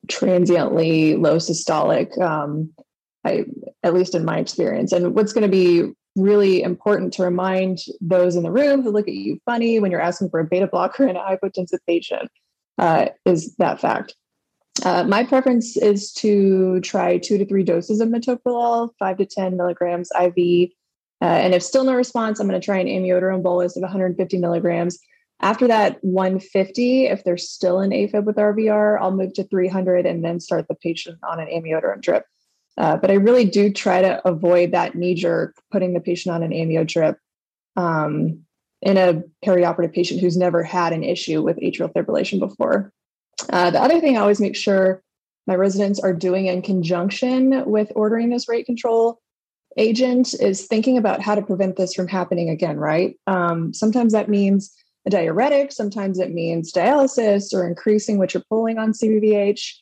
transiently 0.08 1.16
low 1.16 1.36
systolic 1.36 2.18
um, 2.18 2.70
I, 3.24 3.44
at 3.82 3.94
least 3.94 4.14
in 4.14 4.24
my 4.24 4.38
experience. 4.38 4.92
And 4.92 5.14
what's 5.14 5.32
going 5.32 5.42
to 5.42 5.48
be 5.48 5.92
really 6.16 6.62
important 6.62 7.12
to 7.14 7.22
remind 7.22 7.78
those 8.00 8.36
in 8.36 8.42
the 8.42 8.50
room 8.50 8.82
who 8.82 8.90
look 8.90 9.06
at 9.06 9.14
you 9.14 9.38
funny 9.44 9.78
when 9.78 9.90
you're 9.90 10.00
asking 10.00 10.30
for 10.30 10.40
a 10.40 10.44
beta 10.44 10.66
blocker 10.66 11.06
in 11.06 11.16
a 11.16 11.20
hypotensive 11.20 11.78
patient 11.86 12.30
uh, 12.78 13.06
is 13.24 13.54
that 13.56 13.80
fact. 13.80 14.14
Uh, 14.84 15.04
my 15.04 15.24
preference 15.24 15.76
is 15.76 16.12
to 16.12 16.80
try 16.80 17.18
two 17.18 17.36
to 17.36 17.44
three 17.44 17.64
doses 17.64 18.00
of 18.00 18.08
metoprolol, 18.08 18.90
five 18.98 19.16
to 19.18 19.26
10 19.26 19.56
milligrams 19.56 20.10
IV. 20.18 20.70
Uh, 21.20 21.24
and 21.24 21.54
if 21.54 21.62
still 21.62 21.84
no 21.84 21.94
response, 21.94 22.38
I'm 22.38 22.48
going 22.48 22.60
to 22.60 22.64
try 22.64 22.78
an 22.78 22.86
amiodarone 22.86 23.42
bolus 23.42 23.76
of 23.76 23.82
150 23.82 24.38
milligrams. 24.38 24.98
After 25.40 25.66
that 25.68 26.02
150, 26.02 27.06
if 27.06 27.24
they're 27.24 27.36
still 27.36 27.80
in 27.80 27.90
AFib 27.90 28.24
with 28.24 28.36
RVR, 28.36 29.00
I'll 29.00 29.12
move 29.12 29.34
to 29.34 29.44
300 29.44 30.06
and 30.06 30.24
then 30.24 30.40
start 30.40 30.66
the 30.68 30.74
patient 30.74 31.18
on 31.28 31.40
an 31.40 31.48
amiodarone 31.48 32.00
drip. 32.00 32.24
Uh, 32.76 32.96
but 32.96 33.10
I 33.10 33.14
really 33.14 33.44
do 33.44 33.72
try 33.72 34.02
to 34.02 34.26
avoid 34.26 34.72
that 34.72 34.94
knee 34.94 35.14
jerk 35.14 35.56
putting 35.72 35.94
the 35.94 36.00
patient 36.00 36.34
on 36.34 36.42
an 36.44 36.52
amio 36.52 36.86
drip 36.86 37.18
um, 37.76 38.44
in 38.82 38.96
a 38.96 39.22
perioperative 39.44 39.92
patient 39.92 40.20
who's 40.20 40.36
never 40.36 40.62
had 40.62 40.92
an 40.92 41.02
issue 41.02 41.42
with 41.42 41.56
atrial 41.58 41.92
fibrillation 41.92 42.38
before. 42.38 42.92
Uh, 43.50 43.70
the 43.70 43.82
other 43.82 44.00
thing 44.00 44.16
I 44.16 44.20
always 44.20 44.40
make 44.40 44.56
sure 44.56 45.02
my 45.46 45.56
residents 45.56 45.98
are 45.98 46.12
doing 46.12 46.46
in 46.46 46.62
conjunction 46.62 47.64
with 47.68 47.90
ordering 47.96 48.30
this 48.30 48.48
rate 48.48 48.66
control 48.66 49.20
agent 49.78 50.34
is 50.34 50.66
thinking 50.66 50.98
about 50.98 51.22
how 51.22 51.34
to 51.34 51.42
prevent 51.42 51.76
this 51.76 51.94
from 51.94 52.08
happening 52.08 52.50
again, 52.50 52.76
right? 52.76 53.18
Um, 53.26 53.72
sometimes 53.72 54.12
that 54.12 54.28
means 54.28 54.74
a 55.06 55.10
diuretic, 55.10 55.72
sometimes 55.72 56.18
it 56.18 56.32
means 56.32 56.72
dialysis 56.72 57.54
or 57.54 57.66
increasing 57.66 58.18
what 58.18 58.34
you're 58.34 58.42
pulling 58.50 58.78
on 58.78 58.92
CVVH. 58.92 59.74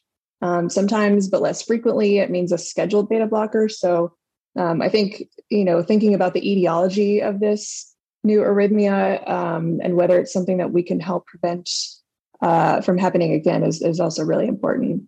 Um, 0.43 0.69
sometimes, 0.69 1.29
but 1.29 1.41
less 1.41 1.63
frequently, 1.63 2.19
it 2.19 2.31
means 2.31 2.53
a 2.53 2.59
scheduled 2.59 3.09
beta 3.09 3.27
blocker. 3.27 3.69
So 3.69 4.15
um, 4.57 4.83
I 4.83 4.89
think, 4.89 5.25
you 5.51 5.65
know, 5.65 5.83
thinking 5.83 6.15
about 6.15 6.35
the 6.35 6.51
etiology 6.51 7.21
of 7.21 7.41
this 7.41 7.95
new 8.23 8.41
arrhythmia 8.41 9.29
um, 9.29 9.81
and 9.83 9.97
whether 9.97 10.19
it's 10.19 10.33
something 10.33 10.59
that 10.59 10.73
we 10.73 10.83
can 10.83 11.01
help 11.01 11.27
prevent 11.27 11.71
uh, 12.43 12.81
from 12.83 12.99
happening 12.99 13.33
again 13.33 13.63
is, 13.63 13.81
is 13.81 13.99
also 13.99 14.25
really 14.25 14.47
important. 14.47 15.05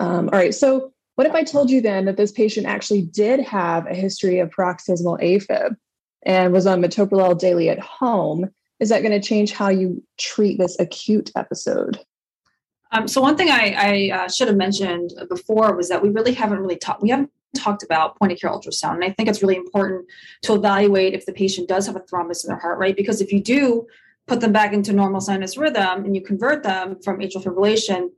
Um, 0.00 0.28
all 0.32 0.38
right. 0.38 0.54
So, 0.54 0.92
what 1.18 1.26
if 1.26 1.34
I 1.34 1.42
told 1.42 1.68
you 1.68 1.80
then 1.80 2.04
that 2.04 2.16
this 2.16 2.30
patient 2.30 2.68
actually 2.68 3.02
did 3.02 3.40
have 3.40 3.88
a 3.88 3.94
history 3.94 4.38
of 4.38 4.52
paroxysmal 4.52 5.18
AFib 5.20 5.74
and 6.22 6.52
was 6.52 6.64
on 6.64 6.80
metoprolol 6.80 7.36
daily 7.36 7.68
at 7.70 7.80
home? 7.80 8.48
Is 8.78 8.90
that 8.90 9.02
going 9.02 9.20
to 9.20 9.28
change 9.28 9.50
how 9.50 9.68
you 9.68 10.00
treat 10.16 10.60
this 10.60 10.78
acute 10.78 11.32
episode? 11.34 11.98
Um, 12.92 13.08
so 13.08 13.20
one 13.20 13.36
thing 13.36 13.50
I, 13.50 13.74
I 13.76 14.16
uh, 14.16 14.28
should 14.28 14.46
have 14.46 14.56
mentioned 14.56 15.10
before 15.28 15.74
was 15.74 15.88
that 15.88 16.00
we 16.00 16.08
really 16.08 16.34
haven't 16.34 16.60
really 16.60 16.76
talked. 16.76 17.02
We 17.02 17.10
haven't 17.10 17.32
talked 17.56 17.82
about 17.82 18.16
point 18.20 18.30
of 18.30 18.38
care 18.38 18.50
ultrasound. 18.50 18.94
And 18.94 19.04
I 19.04 19.10
think 19.10 19.28
it's 19.28 19.42
really 19.42 19.56
important 19.56 20.06
to 20.42 20.54
evaluate 20.54 21.14
if 21.14 21.26
the 21.26 21.32
patient 21.32 21.68
does 21.68 21.88
have 21.88 21.96
a 21.96 22.00
thrombus 22.00 22.44
in 22.44 22.48
their 22.48 22.60
heart 22.60 22.78
rate, 22.78 22.96
because 22.96 23.20
if 23.20 23.32
you 23.32 23.42
do 23.42 23.88
put 24.28 24.40
them 24.40 24.52
back 24.52 24.72
into 24.72 24.92
normal 24.92 25.20
sinus 25.20 25.56
rhythm 25.56 26.04
and 26.04 26.14
you 26.14 26.22
convert 26.22 26.62
them 26.62 27.02
from 27.02 27.18
atrial 27.18 27.42
fibrillation, 27.42 28.10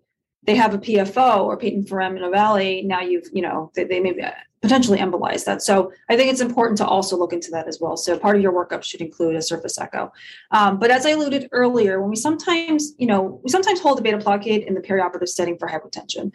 they 0.44 0.54
have 0.56 0.74
a 0.74 0.78
PFO 0.78 1.44
or 1.44 1.56
patent 1.56 1.88
foramen 1.88 2.22
ovale. 2.22 2.84
Now 2.84 3.00
you've, 3.00 3.28
you 3.32 3.42
know, 3.42 3.70
they, 3.74 3.84
they 3.84 4.00
may 4.00 4.12
be 4.12 4.22
potentially 4.62 4.98
embolize 4.98 5.44
that. 5.44 5.62
So 5.62 5.92
I 6.08 6.16
think 6.16 6.30
it's 6.30 6.40
important 6.40 6.78
to 6.78 6.86
also 6.86 7.16
look 7.16 7.32
into 7.32 7.50
that 7.52 7.66
as 7.66 7.78
well. 7.80 7.96
So 7.96 8.18
part 8.18 8.36
of 8.36 8.42
your 8.42 8.52
workup 8.52 8.82
should 8.82 9.00
include 9.00 9.36
a 9.36 9.42
surface 9.42 9.78
echo. 9.78 10.12
Um, 10.50 10.78
but 10.78 10.90
as 10.90 11.06
I 11.06 11.10
alluded 11.10 11.48
earlier, 11.52 12.00
when 12.00 12.10
we 12.10 12.16
sometimes, 12.16 12.92
you 12.98 13.06
know, 13.06 13.40
we 13.42 13.50
sometimes 13.50 13.80
hold 13.80 13.98
a 13.98 14.02
beta 14.02 14.18
blockade 14.18 14.64
in 14.64 14.74
the 14.74 14.80
perioperative 14.80 15.28
setting 15.28 15.56
for 15.56 15.68
hypertension. 15.68 16.32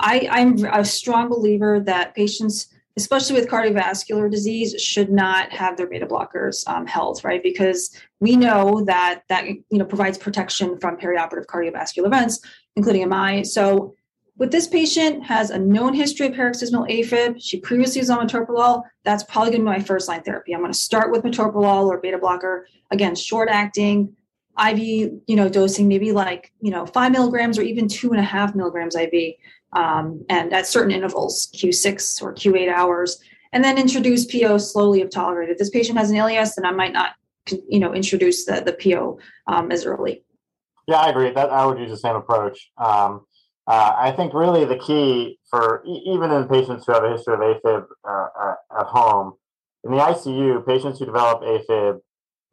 I, 0.00 0.28
I'm 0.30 0.64
a 0.66 0.84
strong 0.84 1.28
believer 1.28 1.80
that 1.80 2.14
patients, 2.14 2.68
especially 2.96 3.38
with 3.38 3.48
cardiovascular 3.48 4.30
disease, 4.30 4.80
should 4.80 5.10
not 5.10 5.52
have 5.52 5.76
their 5.76 5.88
beta 5.88 6.06
blockers 6.06 6.68
um, 6.68 6.86
held, 6.86 7.22
right? 7.24 7.42
Because 7.42 7.96
we 8.20 8.36
know 8.36 8.84
that 8.84 9.22
that 9.28 9.46
you 9.46 9.64
know 9.72 9.84
provides 9.84 10.18
protection 10.18 10.78
from 10.78 10.96
perioperative 10.96 11.46
cardiovascular 11.46 12.06
events, 12.06 12.40
including 12.78 13.08
MI. 13.08 13.44
So 13.44 13.94
with 14.38 14.52
this 14.52 14.68
patient 14.68 15.24
has 15.24 15.50
a 15.50 15.58
known 15.58 15.92
history 15.92 16.28
of 16.28 16.34
paroxysmal 16.34 16.86
AFib. 16.86 17.36
She 17.40 17.60
previously 17.60 18.00
was 18.00 18.08
on 18.08 18.26
metoprolol. 18.26 18.84
That's 19.04 19.24
probably 19.24 19.50
going 19.50 19.64
to 19.64 19.70
be 19.70 19.78
my 19.78 19.84
first 19.84 20.08
line 20.08 20.22
therapy. 20.22 20.54
I'm 20.54 20.60
going 20.60 20.72
to 20.72 20.78
start 20.78 21.10
with 21.10 21.24
metoprolol 21.24 21.88
or 21.88 21.98
beta 21.98 22.18
blocker. 22.18 22.68
Again, 22.92 23.16
short 23.16 23.48
acting, 23.50 24.16
IV, 24.64 24.78
you 24.78 25.36
know, 25.36 25.48
dosing, 25.48 25.88
maybe 25.88 26.12
like 26.12 26.52
you 26.60 26.70
know 26.70 26.86
five 26.86 27.10
milligrams 27.12 27.58
or 27.58 27.62
even 27.62 27.88
two 27.88 28.10
and 28.12 28.20
a 28.20 28.24
half 28.24 28.54
milligrams 28.54 28.94
IV, 28.94 29.34
um, 29.72 30.24
and 30.28 30.52
at 30.54 30.68
certain 30.68 30.92
intervals, 30.92 31.48
Q6 31.56 32.22
or 32.22 32.32
Q8 32.32 32.72
hours, 32.72 33.20
and 33.52 33.64
then 33.64 33.76
introduce 33.76 34.24
PO 34.24 34.58
slowly 34.58 35.00
if 35.00 35.10
tolerated. 35.10 35.54
If 35.54 35.58
this 35.58 35.70
patient 35.70 35.98
has 35.98 36.10
an 36.10 36.16
ileus, 36.16 36.54
then 36.54 36.64
I 36.64 36.70
might 36.70 36.92
not, 36.92 37.10
you 37.68 37.80
know, 37.80 37.92
introduce 37.92 38.44
the 38.44 38.62
the 38.64 38.72
PO 38.80 39.18
um, 39.48 39.72
as 39.72 39.84
early. 39.84 40.22
Yeah, 40.88 41.00
I 41.00 41.10
agree. 41.10 41.30
That 41.30 41.50
I 41.50 41.66
would 41.66 41.78
use 41.78 41.90
the 41.90 41.98
same 41.98 42.16
approach. 42.16 42.70
Um, 42.78 43.26
uh, 43.66 43.92
I 43.94 44.10
think 44.12 44.32
really 44.32 44.64
the 44.64 44.78
key 44.78 45.38
for 45.50 45.84
even 45.84 46.30
in 46.30 46.48
patients 46.48 46.86
who 46.86 46.94
have 46.94 47.04
a 47.04 47.10
history 47.10 47.34
of 47.34 47.40
AFib 47.40 47.84
uh, 48.08 48.26
uh 48.40 48.54
at 48.80 48.86
home, 48.86 49.34
in 49.84 49.90
the 49.92 49.98
ICU, 49.98 50.66
patients 50.66 50.98
who 50.98 51.04
develop 51.04 51.42
AFib, 51.42 52.00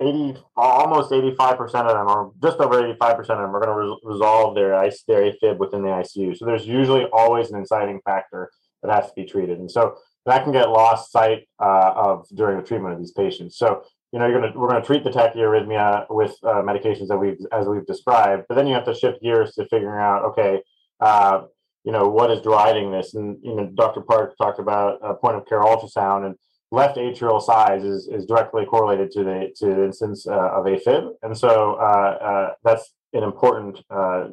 80, 0.02 0.38
almost 0.58 1.12
85% 1.12 1.62
of 1.62 1.72
them, 1.72 2.08
or 2.08 2.34
just 2.44 2.60
over 2.60 2.82
85% 2.82 3.18
of 3.20 3.28
them, 3.28 3.56
are 3.56 3.66
going 3.66 3.68
to 3.68 3.94
re- 3.94 4.00
resolve 4.04 4.54
their, 4.54 4.72
their 5.08 5.32
AFib 5.32 5.58
within 5.58 5.84
the 5.84 5.90
ICU. 5.90 6.38
So 6.38 6.46
there's 6.46 6.68
usually 6.68 7.06
always 7.14 7.50
an 7.52 7.58
inciting 7.58 8.02
factor 8.04 8.52
that 8.84 8.94
has 8.94 9.08
to 9.08 9.14
be 9.16 9.24
treated. 9.24 9.60
And 9.60 9.72
so 9.72 9.96
that 10.26 10.44
can 10.44 10.52
get 10.52 10.70
lost 10.70 11.14
sight 11.14 11.48
uh, 11.62 11.94
of 11.96 12.28
during 12.36 12.58
the 12.58 12.64
treatment 12.64 12.94
of 12.94 13.00
these 13.00 13.14
patients. 13.14 13.58
So 13.58 13.84
you 14.16 14.20
know, 14.20 14.28
you're 14.28 14.40
gonna 14.40 14.54
we're 14.58 14.70
gonna 14.70 14.82
treat 14.82 15.04
the 15.04 15.10
tachyarrhythmia 15.10 16.06
with 16.10 16.38
uh, 16.44 16.62
medications 16.62 17.10
that 17.10 17.18
we've 17.18 17.38
as 17.52 17.68
we've 17.68 17.86
described, 17.86 18.46
but 18.48 18.56
then 18.56 18.66
you 18.66 18.74
have 18.74 18.86
to 18.86 18.96
shift 18.96 19.22
gears 19.22 19.54
to 19.56 19.66
figuring 19.66 20.00
out, 20.00 20.24
okay, 20.24 20.62
uh, 21.02 21.42
you 21.84 21.92
know, 21.92 22.08
what 22.08 22.32
is 22.32 22.40
driving 22.40 22.92
this? 22.92 23.14
And 23.14 23.38
you 23.44 23.54
know, 23.54 23.70
Dr. 23.76 24.00
Park 24.00 24.38
talked 24.38 24.60
about 24.60 25.02
point 25.20 25.36
of 25.36 25.46
care 25.46 25.60
ultrasound, 25.60 26.28
and 26.28 26.36
left 26.72 26.96
atrial 26.96 27.42
size 27.42 27.84
is, 27.84 28.08
is 28.08 28.26
directly 28.26 28.64
correlated 28.64 29.12
to 29.12 29.26
the 29.26 29.54
to 29.58 29.66
the 29.76 29.84
instance 29.84 30.26
uh, 30.26 30.32
of 30.32 30.64
AFib, 30.64 31.10
and 31.22 31.38
so 31.38 31.74
uh, 31.74 32.18
uh, 32.22 32.54
that's 32.64 32.94
an 33.12 33.24
important 33.24 33.84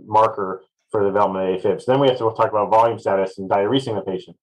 marker 0.07 0.63
for 0.93 1.03
the 1.03 1.09
development 1.09 1.57
of 1.57 1.61
AFib. 1.61 1.83
So 1.83 1.91
then 1.91 2.01
we 2.01 2.07
have 2.07 2.19
to 2.19 2.33
talk 2.37 2.51
about 2.51 2.71
volume 2.71 3.01
status 3.01 3.37
and 3.37 3.51
diuresing 3.51 3.97
the 3.97 4.09
patient. 4.09 4.37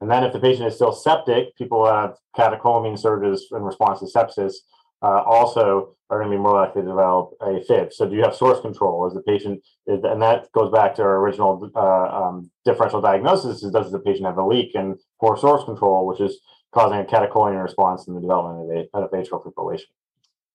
And 0.00 0.10
then 0.10 0.24
if 0.24 0.32
the 0.32 0.40
patient 0.40 0.68
is 0.68 0.74
still 0.74 0.92
septic, 0.92 1.54
people 1.56 1.86
have 1.86 2.16
catecholamine 2.36 2.98
surges 2.98 3.48
in 3.52 3.62
response 3.62 4.00
to 4.00 4.06
sepsis 4.06 4.54
uh, 5.06 5.22
also 5.36 5.96
are 6.08 6.18
going 6.20 6.30
to 6.30 6.36
be 6.36 6.42
more 6.42 6.54
likely 6.54 6.82
to 6.82 6.88
develop 6.88 7.24
AFib. 7.40 7.92
So 7.92 8.08
do 8.08 8.14
you 8.16 8.22
have 8.22 8.34
source 8.34 8.60
control? 8.60 9.06
Is 9.06 9.14
the 9.14 9.22
patient, 9.22 9.62
and 9.86 10.22
that 10.22 10.50
goes 10.52 10.70
back 10.72 10.94
to 10.96 11.02
our 11.02 11.16
original 11.18 11.70
uh, 11.74 12.08
um, 12.20 12.50
differential 12.64 13.00
diagnosis, 13.00 13.62
is 13.62 13.72
does 13.72 13.90
the 13.92 13.98
patient 13.98 14.26
have 14.26 14.38
a 14.38 14.46
leak 14.46 14.70
and 14.74 14.96
poor 15.20 15.36
source 15.36 15.64
control, 15.64 16.06
which 16.06 16.20
is 16.20 16.40
causing 16.72 16.98
a 16.98 17.04
catecholamine 17.04 17.62
response 17.62 18.06
in 18.06 18.14
the 18.14 18.20
development 18.20 18.88
of, 18.94 19.04
of 19.04 19.10
atrial 19.10 19.42
fibrillation. 19.44 19.90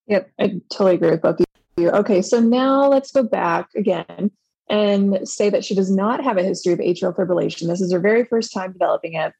Yep, 0.06 0.30
I 0.38 0.60
totally 0.70 0.94
agree 0.96 1.10
with 1.10 1.22
both 1.22 1.40
of 1.40 1.46
you. 1.76 1.90
Okay, 1.90 2.22
so 2.22 2.40
now 2.40 2.88
let's 2.88 3.12
go 3.12 3.22
back 3.22 3.68
again 3.74 4.30
and 4.68 5.28
say 5.28 5.50
that 5.50 5.64
she 5.64 5.74
does 5.74 5.90
not 5.90 6.22
have 6.22 6.36
a 6.38 6.42
history 6.42 6.72
of 6.72 6.78
atrial 6.78 7.14
fibrillation. 7.14 7.68
This 7.68 7.80
is 7.80 7.92
her 7.92 8.00
very 8.00 8.24
first 8.24 8.52
time 8.52 8.72
developing 8.72 9.14
it. 9.14 9.32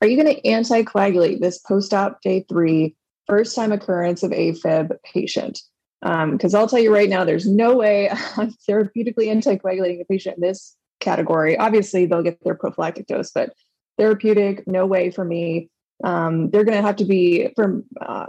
Are 0.00 0.08
you 0.08 0.20
going 0.20 0.34
to 0.34 0.42
anticoagulate 0.42 1.40
this 1.40 1.58
post-op 1.58 2.20
day 2.22 2.44
three 2.48 2.96
first 3.28 3.54
time 3.54 3.72
occurrence 3.72 4.22
of 4.22 4.30
AFib 4.30 4.96
patient. 5.04 5.60
Because 6.00 6.54
um, 6.54 6.60
I'll 6.60 6.68
tell 6.68 6.78
you 6.78 6.94
right 6.94 7.08
now, 7.08 7.24
there's 7.24 7.46
no 7.46 7.76
way 7.76 8.08
I'm 8.36 8.54
therapeutically 8.68 9.26
anticoagulating 9.26 10.00
a 10.00 10.04
patient 10.04 10.36
in 10.36 10.42
this 10.42 10.76
category. 11.00 11.56
Obviously, 11.56 12.06
they'll 12.06 12.22
get 12.22 12.42
their 12.44 12.54
prophylactic 12.54 13.06
dose, 13.06 13.30
but 13.30 13.52
therapeutic, 13.98 14.66
no 14.66 14.86
way 14.86 15.10
for 15.10 15.24
me. 15.24 15.70
Um, 16.04 16.50
they're 16.50 16.64
going 16.64 16.76
to 16.76 16.86
have 16.86 16.96
to 16.96 17.04
be 17.04 17.52
from 17.56 17.84
uh, 18.00 18.26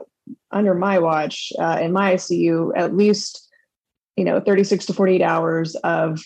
under 0.52 0.74
my 0.74 1.00
watch 1.00 1.54
uh, 1.60 1.80
in 1.82 1.92
my 1.92 2.16
ICU 2.16 2.72
at 2.76 2.96
least, 2.96 3.48
you 4.16 4.24
know, 4.24 4.40
36 4.40 4.88
to 4.88 4.94
48 4.94 5.22
hours 5.22 5.76
of 5.76 6.22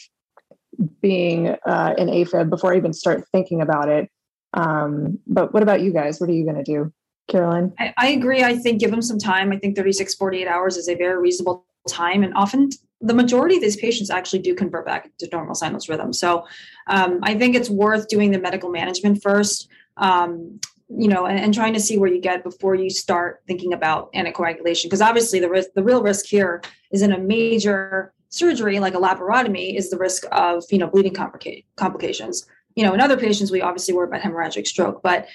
being 1.01 1.49
uh, 1.65 1.93
in 1.97 2.07
AFib 2.07 2.49
before 2.49 2.73
I 2.73 2.77
even 2.77 2.93
start 2.93 3.25
thinking 3.31 3.61
about 3.61 3.89
it. 3.89 4.09
Um, 4.53 5.19
but 5.27 5.53
what 5.53 5.63
about 5.63 5.81
you 5.81 5.91
guys? 5.91 6.19
What 6.19 6.29
are 6.29 6.33
you 6.33 6.45
going 6.45 6.63
to 6.63 6.63
do? 6.63 6.93
Caroline? 7.29 7.73
I, 7.79 7.93
I, 7.97 8.07
agree. 8.09 8.43
I 8.43 8.55
think 8.57 8.79
give 8.79 8.91
them 8.91 9.01
some 9.01 9.17
time. 9.17 9.51
I 9.51 9.57
think 9.57 9.75
36, 9.75 10.15
48 10.15 10.47
hours 10.47 10.77
is 10.77 10.87
a 10.87 10.95
very 10.95 11.19
reasonable 11.21 11.65
time. 11.87 12.23
And 12.23 12.33
often 12.35 12.69
the 13.01 13.13
majority 13.13 13.55
of 13.55 13.61
these 13.61 13.75
patients 13.75 14.09
actually 14.09 14.39
do 14.39 14.55
convert 14.55 14.85
back 14.85 15.09
to 15.19 15.29
normal 15.31 15.55
sinus 15.55 15.89
rhythm. 15.89 16.13
So 16.13 16.45
um, 16.87 17.19
I 17.23 17.35
think 17.35 17.55
it's 17.55 17.69
worth 17.69 18.07
doing 18.07 18.31
the 18.31 18.39
medical 18.39 18.69
management 18.69 19.21
first. 19.21 19.67
Um, 19.97 20.59
you 20.95 21.07
know, 21.07 21.25
and, 21.25 21.39
and, 21.39 21.53
trying 21.53 21.73
to 21.73 21.79
see 21.79 21.97
where 21.97 22.09
you 22.09 22.19
get 22.19 22.43
before 22.43 22.75
you 22.75 22.89
start 22.89 23.41
thinking 23.47 23.73
about 23.73 24.11
anticoagulation. 24.13 24.83
Because 24.83 25.01
obviously, 25.01 25.39
the 25.39 25.49
risk, 25.49 25.69
the 25.75 25.83
real 25.83 26.03
risk 26.03 26.25
here 26.25 26.61
is 26.91 27.01
in 27.01 27.11
a 27.11 27.17
major 27.17 28.13
surgery 28.29 28.79
like 28.79 28.95
a 28.95 28.97
laparotomy 28.97 29.75
is 29.75 29.89
the 29.91 29.97
risk 29.97 30.23
of 30.31 30.63
you 30.71 30.77
know 30.77 30.87
bleeding 30.87 31.13
complica- 31.13 31.63
complications. 31.77 32.45
You 32.75 32.83
know, 32.83 32.93
in 32.93 32.99
other 32.99 33.17
patients, 33.17 33.51
we 33.51 33.61
obviously 33.61 33.93
worry 33.93 34.07
about 34.07 34.21
hemorrhagic 34.21 34.67
stroke, 34.67 35.01
but 35.01 35.27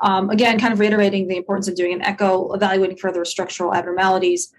um, 0.00 0.30
again, 0.30 0.58
kind 0.58 0.72
of 0.72 0.80
reiterating 0.80 1.28
the 1.28 1.36
importance 1.36 1.68
of 1.68 1.74
doing 1.74 1.92
an 1.92 2.02
echo, 2.02 2.52
evaluating 2.52 2.96
further 2.96 3.24
structural 3.24 3.74
abnormalities. 3.74 4.52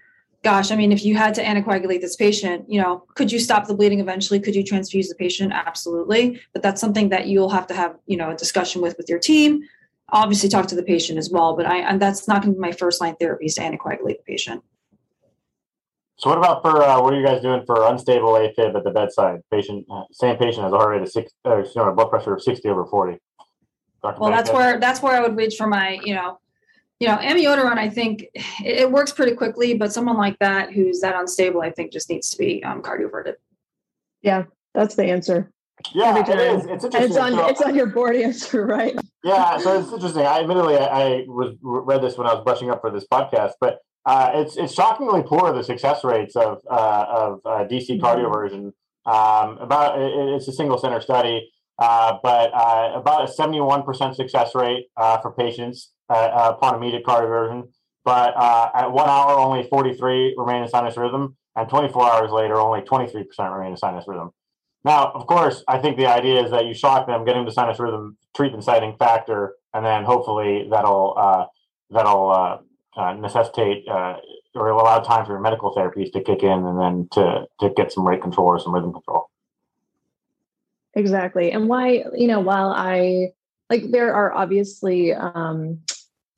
Gosh, 0.44 0.70
I 0.70 0.76
mean, 0.76 0.92
if 0.92 1.04
you 1.04 1.16
had 1.16 1.34
to 1.34 1.42
anticoagulate 1.42 2.00
this 2.00 2.14
patient, 2.14 2.64
you 2.68 2.80
know, 2.80 3.04
could 3.14 3.32
you 3.32 3.40
stop 3.40 3.66
the 3.66 3.74
bleeding 3.74 3.98
eventually? 3.98 4.38
Could 4.38 4.54
you 4.54 4.62
transfuse 4.62 5.08
the 5.08 5.16
patient? 5.16 5.52
Absolutely. 5.52 6.40
But 6.52 6.62
that's 6.62 6.80
something 6.80 7.08
that 7.08 7.26
you'll 7.26 7.50
have 7.50 7.66
to 7.66 7.74
have, 7.74 7.96
you 8.06 8.16
know, 8.16 8.30
a 8.30 8.36
discussion 8.36 8.80
with 8.80 8.96
with 8.96 9.08
your 9.08 9.18
team. 9.18 9.62
Obviously, 10.10 10.48
talk 10.48 10.66
to 10.68 10.76
the 10.76 10.82
patient 10.84 11.18
as 11.18 11.28
well. 11.28 11.56
But 11.56 11.66
I, 11.66 11.78
and 11.78 12.00
that's 12.00 12.28
not 12.28 12.42
going 12.42 12.54
to 12.54 12.58
be 12.58 12.60
my 12.60 12.72
first 12.72 13.00
line 13.00 13.16
therapy 13.16 13.46
is 13.46 13.56
to 13.56 13.62
anticoagulate 13.62 14.18
the 14.18 14.24
patient. 14.26 14.62
So 16.18 16.30
what 16.30 16.38
about 16.38 16.62
for 16.62 16.82
uh, 16.82 17.00
what 17.00 17.14
are 17.14 17.20
you 17.20 17.26
guys 17.26 17.42
doing 17.42 17.62
for 17.66 17.86
unstable 17.88 18.32
AFib 18.32 18.76
at 18.76 18.84
the 18.84 18.90
bedside? 18.90 19.40
Patient, 19.52 19.86
same 20.12 20.36
patient 20.36 20.64
has 20.64 20.72
a 20.72 20.76
heart 20.76 20.90
rate 20.90 21.02
of 21.02 21.08
six, 21.08 21.32
uh, 21.46 21.58
you 21.58 21.70
know, 21.76 21.90
a 21.90 21.92
blood 21.92 22.10
pressure 22.10 22.34
of 22.34 22.42
sixty 22.42 22.68
over 22.68 22.86
forty. 22.86 23.18
Dr. 24.02 24.20
Well, 24.20 24.30
that's 24.30 24.50
where 24.50 24.78
that's 24.78 25.02
where 25.02 25.14
I 25.14 25.20
would 25.20 25.36
reach 25.36 25.56
for 25.56 25.66
my, 25.66 25.98
you 26.04 26.14
know, 26.14 26.38
you 27.00 27.08
know, 27.08 27.16
amiodarone. 27.16 27.78
I 27.78 27.88
think 27.88 28.28
it, 28.34 28.44
it, 28.64 28.92
works 28.92 29.12
pretty 29.12 29.34
quickly, 29.34 29.74
but 29.74 29.92
someone 29.92 30.16
like 30.16 30.38
that 30.38 30.72
who's 30.72 31.00
that 31.00 31.14
unstable, 31.16 31.62
I 31.62 31.70
think, 31.70 31.92
just 31.92 32.08
needs 32.08 32.30
to 32.30 32.38
be 32.38 32.62
um, 32.64 32.82
cardioverted. 32.82 33.34
Yeah, 34.22 34.44
that's 34.74 34.94
the 34.94 35.04
answer. 35.04 35.50
Yeah, 35.92 36.18
it 36.18 36.28
is. 36.28 36.66
It's 36.66 36.84
interesting. 36.84 36.94
And 36.94 37.04
it's 37.04 37.16
on 37.16 37.32
so, 37.32 37.46
it's 37.48 37.62
on 37.62 37.74
your 37.74 37.86
board 37.86 38.16
answer, 38.16 38.66
right? 38.66 38.96
Yeah, 39.24 39.58
so 39.58 39.80
it's 39.80 39.92
interesting. 39.92 40.26
I 40.26 40.40
admittedly 40.40 40.76
I, 40.76 40.84
I 40.86 41.24
was 41.26 41.56
read 41.62 42.02
this 42.02 42.16
when 42.16 42.26
I 42.26 42.34
was 42.34 42.44
brushing 42.44 42.70
up 42.70 42.80
for 42.80 42.90
this 42.90 43.06
podcast, 43.10 43.52
but 43.60 43.78
uh, 44.06 44.30
it's 44.34 44.56
it's 44.56 44.74
shockingly 44.74 45.22
poor 45.22 45.52
the 45.52 45.62
success 45.62 46.02
rates 46.04 46.34
of 46.36 46.60
uh, 46.70 47.06
of 47.08 47.40
uh, 47.44 47.64
DC 47.64 47.90
mm-hmm. 47.90 48.04
cardioversion. 48.04 48.72
Um, 49.06 49.58
about 49.58 50.00
it, 50.00 50.12
it's 50.34 50.48
a 50.48 50.52
single 50.52 50.78
center 50.78 51.00
study. 51.00 51.50
Uh, 51.78 52.18
but 52.22 52.52
uh, 52.52 52.92
about 52.96 53.28
a 53.28 53.32
71% 53.32 54.14
success 54.14 54.54
rate 54.54 54.86
uh, 54.96 55.18
for 55.18 55.32
patients 55.32 55.92
uh, 56.08 56.54
upon 56.56 56.74
immediate 56.74 57.04
cardioversion. 57.04 57.68
But 58.04 58.34
uh, 58.36 58.70
at 58.74 58.90
one 58.90 59.08
hour, 59.08 59.38
only 59.38 59.62
43 59.68 60.34
remain 60.36 60.62
in 60.62 60.68
sinus 60.68 60.96
rhythm, 60.96 61.36
and 61.54 61.68
24 61.68 62.12
hours 62.12 62.30
later, 62.30 62.56
only 62.56 62.80
23% 62.80 63.26
remain 63.54 63.72
in 63.72 63.76
sinus 63.76 64.06
rhythm. 64.08 64.30
Now, 64.84 65.12
of 65.14 65.26
course, 65.26 65.62
I 65.68 65.78
think 65.78 65.96
the 65.96 66.06
idea 66.06 66.42
is 66.42 66.50
that 66.50 66.66
you 66.66 66.74
shock 66.74 67.06
them, 67.06 67.24
get 67.24 67.34
them 67.34 67.44
to 67.44 67.52
sinus 67.52 67.78
rhythm, 67.78 68.16
treat 68.34 68.52
the 68.52 68.56
inciting 68.56 68.96
factor, 68.98 69.54
and 69.74 69.84
then 69.84 70.04
hopefully 70.04 70.66
that'll 70.70 71.48
that'll 71.90 72.64
necessitate 73.18 73.84
or 73.88 74.68
allow 74.68 75.00
time 75.00 75.26
for 75.26 75.32
your 75.32 75.40
medical 75.40 75.74
therapies 75.74 76.12
to 76.12 76.22
kick 76.22 76.42
in, 76.42 76.64
and 76.64 76.80
then 76.80 77.08
to 77.12 77.44
to 77.60 77.70
get 77.70 77.92
some 77.92 78.06
rate 78.06 78.22
control 78.22 78.46
or 78.46 78.60
some 78.60 78.72
rhythm 78.72 78.92
control. 78.92 79.28
Exactly. 80.94 81.52
And 81.52 81.68
why, 81.68 82.04
you 82.14 82.26
know, 82.26 82.40
while 82.40 82.70
I 82.70 83.32
like 83.70 83.90
there 83.90 84.14
are 84.14 84.32
obviously 84.32 85.12
um, 85.12 85.80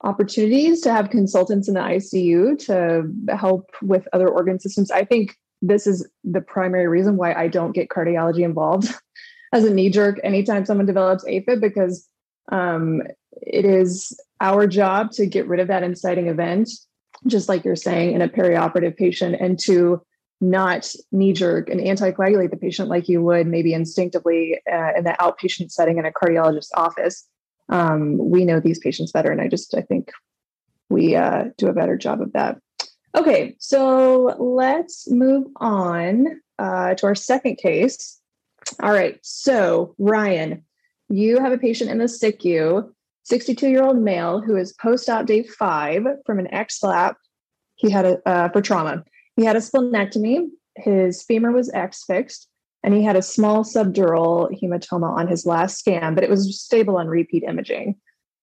opportunities 0.03 0.81
to 0.83 0.93
have 0.93 1.11
consultants 1.11 1.69
in 1.69 1.75
the 1.75 1.81
ICU 1.81 2.59
to 2.67 3.37
help 3.37 3.71
with 3.83 4.09
other 4.13 4.29
organ 4.29 4.59
systems. 4.59 4.91
I 4.91 5.05
think 5.05 5.37
this 5.63 5.87
is 5.87 6.09
the 6.25 6.41
primary 6.41 6.89
reason 6.89 7.17
why 7.17 7.35
I 7.35 7.49
don't 7.49 7.73
get 7.73 7.89
cardiology 7.89 8.41
involved 8.41 8.93
as 9.53 9.65
a 9.65 9.73
knee 9.73 9.91
jerk 9.91 10.19
anytime 10.25 10.65
someone 10.65 10.87
develops 10.87 11.25
AFib 11.25 11.61
because 11.61 12.09
um, 12.51 13.03
it 13.33 13.65
is 13.65 14.19
our 14.41 14.67
job 14.67 15.13
to 15.13 15.27
get 15.27 15.47
rid 15.47 15.61
of 15.61 15.69
that 15.69 15.83
inciting 15.83 16.29
event, 16.29 16.71
just 17.27 17.49
like 17.49 17.65
you're 17.65 17.77
saying, 17.77 18.15
in 18.15 18.23
a 18.23 18.29
perioperative 18.29 18.97
patient, 18.97 19.37
and 19.39 19.59
to 19.61 20.03
not 20.41 20.91
knee 21.13 21.33
jerk 21.33 21.69
and 21.69 21.81
anticoagulate 21.81 22.51
the 22.51 22.57
patient 22.57 22.89
like 22.89 23.09
you 23.09 23.23
would 23.23 23.47
maybe 23.47 23.75
instinctively 23.75 24.61
uh, 24.71 24.93
in 24.97 25.05
the 25.05 25.17
outpatient 25.21 25.71
setting 25.71 25.99
in 25.99 26.07
a 26.07 26.13
cardiologist's 26.13 26.73
office. 26.75 27.29
Um, 27.69 28.17
we 28.19 28.45
know 28.45 28.59
these 28.59 28.79
patients 28.79 29.13
better, 29.13 29.31
and 29.31 29.41
I 29.41 29.49
just 29.49 29.75
I 29.75 29.83
think 29.83 30.11
we 30.89 31.15
uh, 31.15 31.45
do 31.57 31.69
a 31.69 31.73
better 31.73 31.97
job 31.97 32.21
of 32.21 32.33
that. 32.33 32.59
Okay, 33.15 33.57
so 33.59 34.37
let's 34.39 35.11
move 35.11 35.47
on 35.57 36.41
uh, 36.59 36.95
to 36.95 37.07
our 37.07 37.15
second 37.15 37.57
case. 37.57 38.21
All 38.83 38.93
right, 38.93 39.19
so 39.23 39.95
Ryan, 39.99 40.65
you 41.09 41.39
have 41.39 41.53
a 41.53 41.59
patient 41.59 41.91
in 41.91 41.99
the 41.99 42.05
SICU, 42.05 42.91
62 43.25 43.69
year 43.69 43.83
old 43.83 43.99
male 43.99 44.41
who 44.41 44.57
is 44.57 44.73
post 44.75 45.09
op 45.09 45.27
day 45.27 45.43
five 45.43 46.05
from 46.25 46.39
an 46.39 46.53
ex 46.53 46.83
lap. 46.83 47.17
He 47.77 47.91
had 47.91 48.05
a 48.05 48.29
uh, 48.29 48.49
for 48.51 48.63
trauma. 48.63 49.05
He 49.41 49.47
had 49.47 49.57
a 49.57 49.61
splenectomy. 49.61 50.51
His 50.77 51.23
femur 51.23 51.51
was 51.51 51.73
X 51.73 52.05
fixed, 52.05 52.47
and 52.85 52.93
he 52.93 53.03
had 53.03 53.17
a 53.17 53.23
small 53.23 53.65
subdural 53.65 54.51
hematoma 54.61 55.17
on 55.17 55.29
his 55.29 55.47
last 55.47 55.79
scan, 55.79 56.15
but 56.15 56.23
it 56.23 56.29
was 56.29 56.61
stable 56.61 56.99
on 56.99 57.09
repeat 57.09 57.45
imaging. 57.45 57.97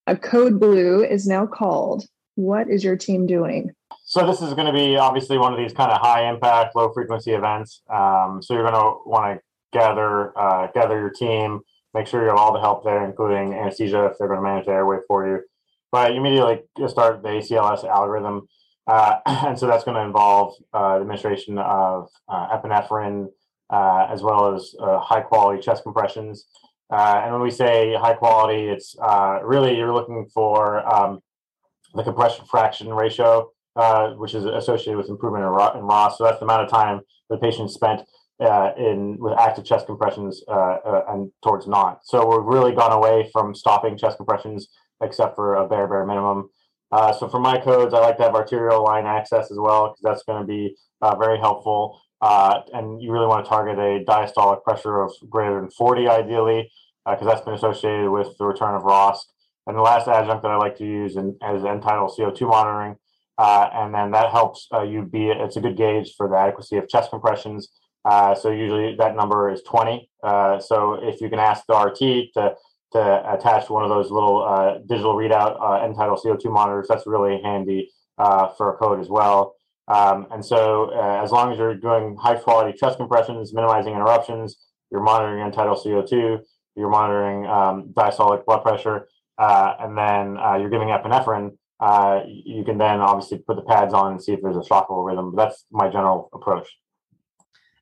A 0.07 0.17
code 0.17 0.59
blue 0.59 1.03
is 1.03 1.27
now 1.27 1.45
called. 1.45 2.07
What 2.33 2.67
is 2.67 2.83
your 2.83 2.95
team 2.95 3.27
doing? 3.27 3.75
So 4.05 4.25
this 4.25 4.41
is 4.41 4.55
going 4.55 4.65
to 4.65 4.73
be 4.73 4.97
obviously 4.97 5.37
one 5.37 5.53
of 5.53 5.59
these 5.59 5.71
kind 5.71 5.91
of 5.91 6.01
high 6.01 6.27
impact, 6.27 6.75
low 6.75 6.91
frequency 6.91 7.33
events. 7.33 7.83
Um, 7.93 8.41
so 8.41 8.55
you're 8.55 8.67
going 8.67 8.73
to 8.73 8.97
want 9.05 9.37
to 9.37 9.77
gather 9.77 10.35
uh, 10.35 10.65
gather 10.73 10.97
your 10.97 11.11
team, 11.11 11.59
make 11.93 12.07
sure 12.07 12.23
you 12.23 12.29
have 12.29 12.39
all 12.39 12.53
the 12.53 12.59
help 12.59 12.83
there, 12.83 13.05
including 13.05 13.53
anesthesia 13.53 14.07
if 14.07 14.17
they're 14.17 14.27
going 14.27 14.39
to 14.39 14.43
manage 14.43 14.65
the 14.65 14.71
airway 14.71 14.97
for 15.07 15.27
you. 15.27 15.43
But 15.91 16.15
you 16.15 16.21
immediately 16.21 16.63
start 16.87 17.21
the 17.21 17.29
ACLS 17.29 17.83
algorithm, 17.83 18.47
uh, 18.87 19.17
and 19.25 19.57
so 19.57 19.67
that's 19.67 19.83
going 19.83 19.95
to 19.95 20.01
involve 20.01 20.55
uh, 20.73 20.95
administration 20.95 21.57
of 21.57 22.09
uh, 22.29 22.57
epinephrine 22.57 23.27
uh, 23.69 24.07
as 24.09 24.21
well 24.21 24.55
as 24.55 24.73
uh, 24.81 24.99
high 24.99 25.21
quality 25.21 25.61
chest 25.61 25.83
compressions. 25.83 26.45
and 26.89 27.33
when 27.33 27.41
we 27.41 27.51
say 27.51 27.95
high 27.95 28.13
quality, 28.13 28.69
it's 28.69 28.95
really 29.43 29.77
you're 29.77 29.93
looking 29.93 30.25
for 30.33 30.87
um, 30.93 31.19
the 31.93 32.03
compression 32.03 32.45
fraction 32.45 32.93
ratio, 32.93 33.51
which 34.17 34.33
is 34.33 34.45
associated 34.45 34.97
with 34.97 35.09
improvement 35.09 35.43
in, 35.43 35.49
ROSC. 35.51 36.17
So 36.17 36.23
that's 36.23 36.39
the 36.39 36.45
amount 36.45 36.63
of 36.63 36.69
time 36.69 37.01
the 37.29 37.37
patient 37.37 37.69
spent 37.71 38.01
uh, 38.39 38.71
in 38.77 39.17
with 39.19 39.37
active 39.37 39.65
chest 39.65 39.87
compressions 39.87 40.43
uh, 40.47 40.51
uh, 40.85 41.03
and 41.09 41.31
towards 41.43 41.67
not. 41.67 42.01
So 42.03 42.25
we've 42.25 42.45
really 42.45 42.73
gone 42.73 42.91
away 42.91 43.29
from 43.33 43.55
stopping 43.55 43.97
chest 43.97 44.17
compressions 44.17 44.67
except 45.01 45.35
for 45.35 45.55
a 45.55 45.67
bare 45.67 45.87
bare 45.87 46.05
minimum. 46.05 46.49
Uh, 46.91 47.11
so 47.13 47.27
for 47.27 47.39
my 47.39 47.57
codes, 47.57 47.93
I 47.93 47.99
like 47.99 48.17
to 48.17 48.23
have 48.23 48.35
arterial 48.35 48.83
line 48.83 49.05
access 49.05 49.51
as 49.51 49.57
well 49.57 49.89
because 49.89 50.01
that's 50.03 50.23
going 50.23 50.41
to 50.41 50.47
be 50.47 50.75
uh, 51.01 51.15
very 51.15 51.37
helpful. 51.37 52.01
Uh, 52.21 52.61
and 52.73 53.01
you 53.01 53.11
really 53.11 53.27
want 53.27 53.45
to 53.45 53.49
target 53.49 53.77
a 53.77 54.03
diastolic 54.05 54.63
pressure 54.63 55.01
of 55.01 55.11
greater 55.29 55.59
than 55.59 55.69
40 55.69 56.07
ideally 56.07 56.71
because 57.05 57.27
that's 57.27 57.41
been 57.41 57.53
associated 57.53 58.09
with 58.09 58.37
the 58.37 58.45
return 58.45 58.75
of 58.75 58.83
ROSC. 58.83 59.19
And 59.67 59.77
the 59.77 59.81
last 59.81 60.07
adjunct 60.07 60.43
that 60.43 60.51
I 60.51 60.57
like 60.57 60.77
to 60.77 60.85
use 60.85 61.15
in, 61.15 61.37
as 61.43 61.63
end 61.63 61.83
tidal 61.83 62.07
CO2 62.07 62.41
monitoring. 62.49 62.95
and 63.37 63.93
then 63.93 64.11
that 64.11 64.31
helps 64.31 64.67
you 64.85 65.03
be, 65.03 65.29
it's 65.29 65.57
a 65.57 65.61
good 65.61 65.77
gauge 65.77 66.13
for 66.15 66.27
the 66.27 66.35
adequacy 66.35 66.77
of 66.77 66.89
chest 66.89 67.11
compressions 67.11 67.69
uh, 68.07 68.33
so 68.33 68.51
usually 68.51 68.95
that 68.95 69.15
number 69.15 69.51
is 69.51 69.61
20. 69.63 70.09
Uh, 70.23 70.59
so 70.59 70.93
if 70.93 71.19
you 71.19 71.29
can 71.29 71.39
ask 71.39 71.65
the 71.67 71.75
RT 71.75 72.33
to 72.33 72.55
to 72.93 73.33
attach 73.33 73.69
one 73.69 73.83
of 73.83 73.89
those 73.89 74.11
little 74.11 74.43
uh, 74.43 74.77
digital 74.87 75.15
readout 75.15 75.59
uh, 75.61 75.83
end 75.83 75.95
tidal 75.95 76.15
CO2 76.15 76.51
monitors, 76.51 76.87
that's 76.87 77.05
really 77.05 77.41
handy 77.43 77.91
uh, 78.17 78.47
for 78.57 78.73
a 78.73 78.77
code 78.77 78.99
as 78.99 79.09
well. 79.09 79.55
Um, 79.87 80.27
and 80.31 80.43
so 80.43 80.91
uh, 80.93 81.21
as 81.23 81.31
long 81.31 81.51
as 81.51 81.57
you're 81.57 81.75
doing 81.75 82.17
high 82.17 82.35
quality 82.35 82.77
chest 82.77 82.97
compressions, 82.97 83.53
minimizing 83.53 83.93
interruptions, 83.93 84.57
you're 84.91 85.03
monitoring 85.03 85.43
end 85.43 85.53
tidal 85.53 85.75
CO2, 85.75 86.39
you're 86.75 86.89
monitoring 86.89 87.45
um, 87.45 87.93
diastolic 87.93 88.45
blood 88.45 88.63
pressure, 88.63 89.07
and 89.37 89.97
then 89.97 90.35
you're 90.59 90.69
giving 90.69 90.89
epinephrine, 90.89 91.51
you 92.27 92.63
can 92.63 92.77
then 92.77 93.01
obviously 93.01 93.39
put 93.39 93.55
the 93.55 93.63
pads 93.63 93.93
on 93.93 94.13
and 94.13 94.23
see 94.23 94.33
if 94.33 94.41
there's 94.41 94.57
a 94.57 94.61
shockable 94.61 95.05
rhythm. 95.05 95.33
But 95.33 95.45
that's 95.45 95.65
my 95.71 95.87
general 95.87 96.29
approach. 96.33 96.67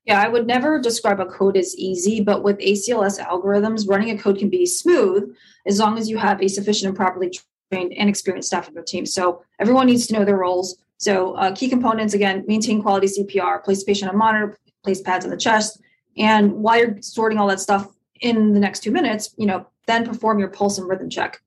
Yeah, 0.06 0.22
I 0.22 0.28
would 0.28 0.46
never 0.46 0.80
describe 0.80 1.20
a 1.20 1.26
code 1.26 1.58
as 1.58 1.76
easy, 1.76 2.22
but 2.22 2.44
with 2.44 2.60
ACLS 2.60 3.20
algorithms, 3.20 3.90
running 3.90 4.12
a 4.12 4.18
code 4.18 4.38
can 4.38 4.50
be 4.50 4.66
smooth 4.66 5.36
as 5.66 5.80
long 5.80 5.98
as 5.98 6.10
you 6.10 6.18
have 6.18 6.42
a 6.42 6.48
sufficient 6.48 6.90
and 6.90 6.96
properly 6.96 7.32
trained 7.72 7.94
and 7.94 8.08
experienced 8.08 8.50
staff 8.50 8.68
in 8.68 8.76
your 8.76 8.84
team. 8.84 9.06
So 9.06 9.42
everyone 9.60 9.88
needs 9.88 10.06
to 10.08 10.14
know 10.14 10.24
their 10.24 10.38
roles. 10.38 10.78
So 10.98 11.34
uh, 11.34 11.56
key 11.56 11.70
components 11.70 12.14
again: 12.14 12.46
maintain 12.48 12.84
quality 12.84 13.08
CPR, 13.08 13.64
place 13.64 13.84
patient 13.84 14.12
on 14.12 14.18
monitor, 14.18 14.58
place 14.84 15.02
pads 15.02 15.26
on 15.26 15.32
the 15.32 15.38
chest, 15.38 15.82
and 16.18 16.54
while 16.54 16.78
you're 16.78 17.02
sorting 17.02 17.40
all 17.40 17.48
that 17.48 17.60
stuff 17.60 17.92
in 18.22 18.54
the 18.54 18.60
next 18.60 18.82
two 18.82 18.92
minutes, 18.92 19.34
you 19.38 19.48
know, 19.48 19.68
then 19.88 20.06
perform 20.06 20.40
your 20.40 20.50
pulse 20.50 20.78
and 20.78 20.88
rhythm 20.88 21.10
check 21.10 21.42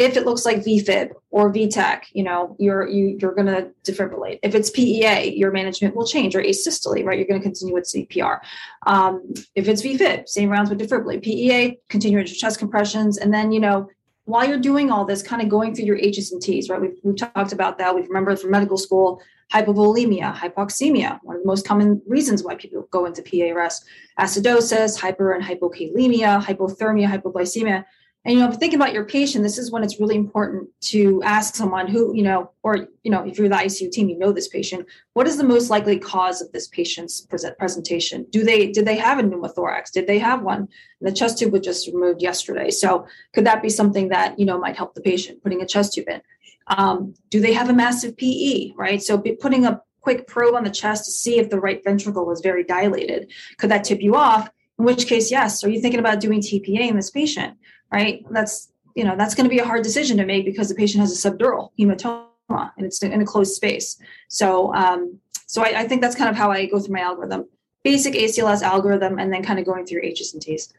if 0.00 0.16
it 0.16 0.24
looks 0.24 0.46
like 0.46 0.64
VFib 0.64 1.10
or 1.30 1.52
VTach, 1.52 2.04
you 2.14 2.22
know, 2.22 2.56
you're 2.58 2.88
you, 2.88 3.18
you're 3.20 3.34
going 3.34 3.46
to 3.46 3.70
defibrillate. 3.84 4.38
If 4.42 4.54
it's 4.54 4.70
PEA, 4.70 5.36
your 5.36 5.52
management 5.52 5.94
will 5.94 6.06
change 6.06 6.34
or 6.34 6.42
asystole, 6.42 7.04
right? 7.04 7.18
You're 7.18 7.28
going 7.28 7.38
to 7.38 7.44
continue 7.44 7.74
with 7.74 7.84
CPR. 7.84 8.40
Um, 8.86 9.34
if 9.54 9.68
it's 9.68 9.82
VFib, 9.82 10.26
same 10.26 10.48
rounds 10.48 10.70
with 10.70 10.80
defibrillate. 10.80 11.22
PEA, 11.22 11.78
continue 11.90 12.18
with 12.18 12.34
chest 12.34 12.58
compressions, 12.58 13.18
and 13.18 13.32
then 13.32 13.52
you 13.52 13.60
know, 13.60 13.90
while 14.24 14.48
you're 14.48 14.58
doing 14.58 14.90
all 14.90 15.04
this, 15.04 15.22
kind 15.22 15.42
of 15.42 15.50
going 15.50 15.74
through 15.74 15.84
your 15.84 15.98
H's 15.98 16.32
and 16.32 16.40
T's, 16.40 16.70
right? 16.70 16.80
We've, 16.80 16.96
we've 17.02 17.16
talked 17.16 17.52
about 17.52 17.76
that. 17.76 17.94
We've 17.94 18.08
remembered 18.08 18.40
from 18.40 18.52
medical 18.52 18.78
school, 18.78 19.20
hypovolemia, 19.52 20.34
hypoxemia, 20.34 21.18
one 21.24 21.36
of 21.36 21.42
the 21.42 21.46
most 21.46 21.66
common 21.66 22.00
reasons 22.06 22.42
why 22.42 22.54
people 22.54 22.88
go 22.90 23.04
into 23.04 23.22
PARS, 23.22 23.84
acidosis, 24.18 24.98
hyper 24.98 25.32
and 25.32 25.44
hypokalemia, 25.44 26.42
hypothermia, 26.42 27.06
hypoglycemia 27.06 27.84
and 28.24 28.34
you 28.34 28.40
know, 28.40 28.50
if 28.50 28.56
thinking 28.56 28.78
about 28.78 28.92
your 28.92 29.06
patient, 29.06 29.42
this 29.42 29.56
is 29.56 29.72
when 29.72 29.82
it's 29.82 29.98
really 29.98 30.14
important 30.14 30.68
to 30.82 31.22
ask 31.22 31.54
someone 31.54 31.88
who, 31.88 32.14
you 32.14 32.22
know, 32.22 32.50
or 32.62 32.88
you 33.02 33.10
know, 33.10 33.24
if 33.24 33.38
you're 33.38 33.48
the 33.48 33.54
ICU 33.54 33.90
team, 33.90 34.10
you 34.10 34.18
know 34.18 34.30
this 34.30 34.48
patient. 34.48 34.86
What 35.14 35.26
is 35.26 35.38
the 35.38 35.44
most 35.44 35.70
likely 35.70 35.98
cause 35.98 36.42
of 36.42 36.52
this 36.52 36.68
patient's 36.68 37.22
present 37.22 37.56
presentation? 37.56 38.26
Do 38.28 38.44
they 38.44 38.70
did 38.70 38.84
they 38.84 38.96
have 38.96 39.18
a 39.18 39.22
pneumothorax? 39.22 39.90
Did 39.92 40.06
they 40.06 40.18
have 40.18 40.42
one? 40.42 40.68
And 41.00 41.08
the 41.08 41.12
chest 41.12 41.38
tube 41.38 41.52
was 41.52 41.62
just 41.62 41.86
removed 41.86 42.20
yesterday. 42.20 42.70
So 42.70 43.06
could 43.32 43.46
that 43.46 43.62
be 43.62 43.70
something 43.70 44.10
that 44.10 44.38
you 44.38 44.44
know 44.44 44.58
might 44.58 44.76
help 44.76 44.94
the 44.94 45.00
patient 45.00 45.42
putting 45.42 45.62
a 45.62 45.66
chest 45.66 45.94
tube 45.94 46.08
in? 46.08 46.20
Um, 46.66 47.14
do 47.30 47.40
they 47.40 47.54
have 47.54 47.70
a 47.70 47.74
massive 47.74 48.18
PE? 48.18 48.72
Right. 48.76 49.02
So 49.02 49.22
putting 49.40 49.64
a 49.64 49.80
quick 50.02 50.26
probe 50.26 50.54
on 50.54 50.64
the 50.64 50.70
chest 50.70 51.06
to 51.06 51.10
see 51.10 51.38
if 51.38 51.48
the 51.48 51.60
right 51.60 51.82
ventricle 51.82 52.26
was 52.26 52.42
very 52.42 52.64
dilated. 52.64 53.32
Could 53.56 53.70
that 53.70 53.84
tip 53.84 54.02
you 54.02 54.14
off? 54.14 54.50
In 54.78 54.84
which 54.84 55.06
case, 55.06 55.30
yes. 55.30 55.64
Are 55.64 55.70
you 55.70 55.80
thinking 55.80 56.00
about 56.00 56.20
doing 56.20 56.40
TPA 56.40 56.88
in 56.88 56.96
this 56.96 57.10
patient? 57.10 57.56
Right? 57.92 58.24
That's 58.30 58.72
you 58.94 59.04
know 59.04 59.16
that's 59.16 59.34
going 59.34 59.44
to 59.44 59.50
be 59.50 59.58
a 59.58 59.64
hard 59.64 59.82
decision 59.82 60.16
to 60.18 60.26
make 60.26 60.44
because 60.44 60.68
the 60.68 60.74
patient 60.74 61.00
has 61.00 61.12
a 61.12 61.30
subdural 61.30 61.70
hematoma 61.78 62.70
and 62.76 62.86
it's 62.86 63.02
in 63.02 63.20
a 63.20 63.24
closed 63.24 63.54
space. 63.54 63.96
So 64.28 64.74
um, 64.74 65.18
so 65.46 65.62
I, 65.62 65.80
I 65.80 65.88
think 65.88 66.00
that's 66.00 66.16
kind 66.16 66.30
of 66.30 66.36
how 66.36 66.50
I 66.50 66.66
go 66.66 66.78
through 66.78 66.94
my 66.94 67.00
algorithm, 67.00 67.48
basic 67.82 68.14
ACLS 68.14 68.62
algorithm, 68.62 69.18
and 69.18 69.32
then 69.32 69.42
kind 69.42 69.58
of 69.58 69.66
going 69.66 69.86
through 69.86 70.02
H's 70.04 70.32
and 70.32 70.42
T's. 70.42 70.72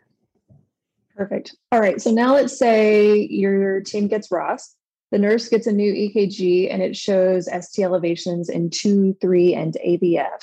Perfect. 1.15 1.55
All 1.71 1.79
right. 1.79 2.01
So 2.01 2.11
now 2.11 2.33
let's 2.33 2.57
say 2.57 3.27
your 3.29 3.81
team 3.81 4.07
gets 4.07 4.29
ROSC. 4.29 4.69
The 5.11 5.19
nurse 5.19 5.49
gets 5.49 5.67
a 5.67 5.73
new 5.73 5.93
EKG 5.93 6.73
and 6.73 6.81
it 6.81 6.95
shows 6.95 7.47
ST 7.47 7.83
elevations 7.83 8.47
in 8.47 8.69
two, 8.69 9.15
three, 9.19 9.53
and 9.53 9.75
AVF. 9.85 10.39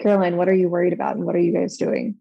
Caroline, 0.00 0.36
what 0.36 0.48
are 0.48 0.54
you 0.54 0.68
worried 0.68 0.92
about 0.92 1.16
and 1.16 1.24
what 1.24 1.34
are 1.34 1.40
you 1.40 1.52
guys 1.52 1.76
doing? 1.76 2.16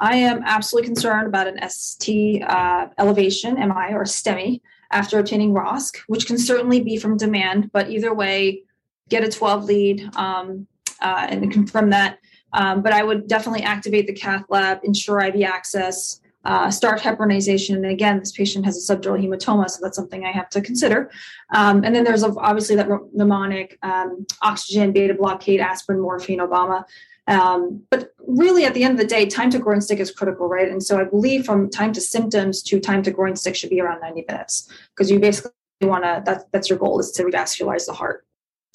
I 0.00 0.16
am 0.16 0.42
absolutely 0.44 0.88
concerned 0.88 1.26
about 1.26 1.46
an 1.46 1.58
ST 1.68 2.42
uh, 2.42 2.88
elevation, 2.98 3.54
MI 3.54 3.92
or 3.92 4.04
STEMI, 4.04 4.60
after 4.90 5.18
obtaining 5.18 5.52
ROSC, 5.52 5.98
which 6.08 6.26
can 6.26 6.38
certainly 6.38 6.80
be 6.80 6.96
from 6.96 7.16
demand, 7.16 7.70
but 7.72 7.90
either 7.90 8.12
way, 8.12 8.62
get 9.08 9.22
a 9.22 9.28
12 9.28 9.64
lead 9.64 10.16
um, 10.16 10.66
uh, 11.00 11.26
and 11.28 11.52
confirm 11.52 11.90
that. 11.90 12.18
Um, 12.52 12.82
but 12.82 12.92
I 12.92 13.04
would 13.04 13.28
definitely 13.28 13.62
activate 13.62 14.06
the 14.06 14.12
cath 14.12 14.44
lab, 14.48 14.80
ensure 14.82 15.20
IV 15.20 15.42
access, 15.42 16.20
uh, 16.44 16.70
start 16.70 17.00
heparinization. 17.00 17.76
And 17.76 17.86
again, 17.86 18.18
this 18.18 18.32
patient 18.32 18.64
has 18.64 18.90
a 18.90 18.96
subdural 18.96 19.22
hematoma, 19.22 19.68
so 19.68 19.78
that's 19.82 19.96
something 19.96 20.24
I 20.24 20.32
have 20.32 20.48
to 20.50 20.60
consider. 20.60 21.10
Um, 21.54 21.84
and 21.84 21.94
then 21.94 22.02
there's 22.02 22.24
obviously 22.24 22.76
that 22.76 22.88
mnemonic 23.12 23.78
um, 23.82 24.26
oxygen, 24.40 24.92
beta 24.92 25.14
blockade, 25.14 25.60
aspirin, 25.60 26.00
morphine, 26.00 26.38
Obama. 26.38 26.84
Um, 27.30 27.82
but 27.90 28.12
really, 28.26 28.64
at 28.64 28.74
the 28.74 28.82
end 28.82 28.92
of 28.92 28.98
the 28.98 29.06
day, 29.06 29.26
time 29.26 29.50
to 29.50 29.58
groin 29.58 29.80
stick 29.80 30.00
is 30.00 30.10
critical, 30.10 30.48
right? 30.48 30.68
And 30.68 30.82
so 30.82 31.00
I 31.00 31.04
believe 31.04 31.44
from 31.44 31.70
time 31.70 31.92
to 31.92 32.00
symptoms 32.00 32.62
to 32.64 32.80
time 32.80 33.02
to 33.04 33.10
groin 33.10 33.36
stick 33.36 33.54
should 33.54 33.70
be 33.70 33.80
around 33.80 34.00
90 34.00 34.24
minutes 34.28 34.68
because 34.94 35.10
you 35.10 35.20
basically 35.20 35.52
want 35.82 36.04
to, 36.04 36.22
that's, 36.24 36.44
that's 36.52 36.68
your 36.68 36.78
goal 36.78 36.98
is 36.98 37.12
to 37.12 37.24
revascularize 37.24 37.86
the 37.86 37.92
heart. 37.92 38.26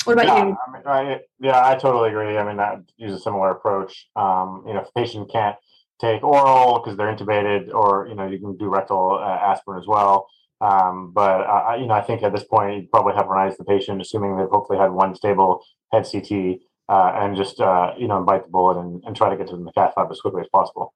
What 0.06 0.14
about 0.14 0.28
yeah, 0.28 0.46
you? 0.46 0.58
I 0.68 0.72
mean, 0.72 0.82
I, 0.86 1.20
yeah, 1.40 1.68
I 1.68 1.76
totally 1.76 2.10
agree. 2.10 2.38
I 2.38 2.46
mean, 2.46 2.58
that 2.58 2.82
use 2.98 3.14
a 3.14 3.20
similar 3.20 3.50
approach. 3.50 4.08
Um, 4.16 4.64
you 4.68 4.74
know, 4.74 4.82
if 4.82 4.88
a 4.88 4.92
patient 5.00 5.32
can't 5.32 5.56
take 6.00 6.24
oral 6.24 6.80
because 6.80 6.98
they're 6.98 7.14
intubated, 7.14 7.74
or 7.74 8.08
you 8.08 8.16
know, 8.16 8.28
you 8.28 8.38
can 8.38 8.56
do 8.58 8.68
rectal 8.68 9.20
uh, 9.20 9.28
aspirin 9.28 9.80
as 9.80 9.88
well. 9.88 10.28
Um, 10.62 11.12
but 11.14 11.42
uh, 11.42 11.76
you 11.80 11.88
know, 11.88 11.94
I 11.94 12.02
think 12.02 12.24
at 12.24 12.34
this 12.34 12.44
point 12.44 12.84
you 12.84 12.88
probably 12.92 13.14
heparinize 13.14 13.58
the 13.58 13.66
patient, 13.66 14.02
assuming 14.02 14.38
they've 14.38 14.48
hopefully 14.48 14.78
had 14.80 14.92
one 14.92 15.16
stable 15.16 15.64
head 15.92 16.08
CT, 16.10 16.60
uh, 16.90 17.12
and 17.16 17.36
just 17.36 17.60
uh, 17.60 17.94
you 17.98 18.08
know 18.08 18.18
invite 18.18 18.44
the 18.44 18.50
bullet 18.50 18.80
and, 18.80 19.04
and 19.06 19.16
try 19.16 19.30
to 19.30 19.38
get 19.38 19.48
to 19.48 19.58
the 19.58 19.72
cath 19.74 19.94
lab 19.98 20.12
as 20.12 20.22
quickly 20.22 20.42
as 20.42 20.48
possible. 20.54 20.94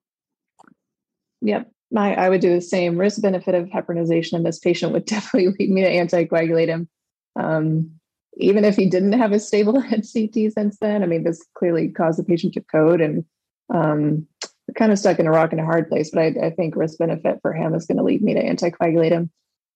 Yep, 1.41 1.71
my 1.91 2.15
I 2.15 2.29
would 2.29 2.41
do 2.41 2.53
the 2.53 2.61
same. 2.61 2.97
Risk 2.97 3.21
benefit 3.21 3.55
of 3.55 3.67
heparinization 3.67 4.33
in 4.33 4.43
this 4.43 4.59
patient 4.59 4.93
would 4.93 5.05
definitely 5.05 5.55
lead 5.59 5.71
me 5.71 5.81
to 5.81 5.91
anticoagulate 5.91 6.67
him. 6.67 6.89
Um, 7.35 7.91
even 8.37 8.63
if 8.63 8.75
he 8.75 8.89
didn't 8.89 9.13
have 9.13 9.31
a 9.31 9.39
stable 9.39 9.79
head 9.79 10.05
CT 10.11 10.53
since 10.53 10.77
then, 10.79 11.03
I 11.03 11.05
mean, 11.05 11.23
this 11.23 11.45
clearly 11.55 11.89
caused 11.89 12.19
the 12.19 12.23
patient 12.23 12.53
to 12.53 12.61
code 12.61 13.01
and 13.01 13.25
um, 13.73 14.27
kind 14.75 14.91
of 14.91 14.99
stuck 14.99 15.19
in 15.19 15.27
a 15.27 15.31
rock 15.31 15.51
and 15.51 15.61
a 15.61 15.65
hard 15.65 15.89
place. 15.89 16.11
But 16.11 16.21
I, 16.21 16.47
I 16.47 16.49
think 16.51 16.75
risk 16.75 16.97
benefit 16.99 17.39
for 17.41 17.53
him 17.53 17.73
is 17.73 17.85
going 17.85 17.97
to 17.97 18.03
lead 18.03 18.21
me 18.21 18.33
to 18.33 18.43
anticoagulate 18.43 19.11
him. 19.11 19.31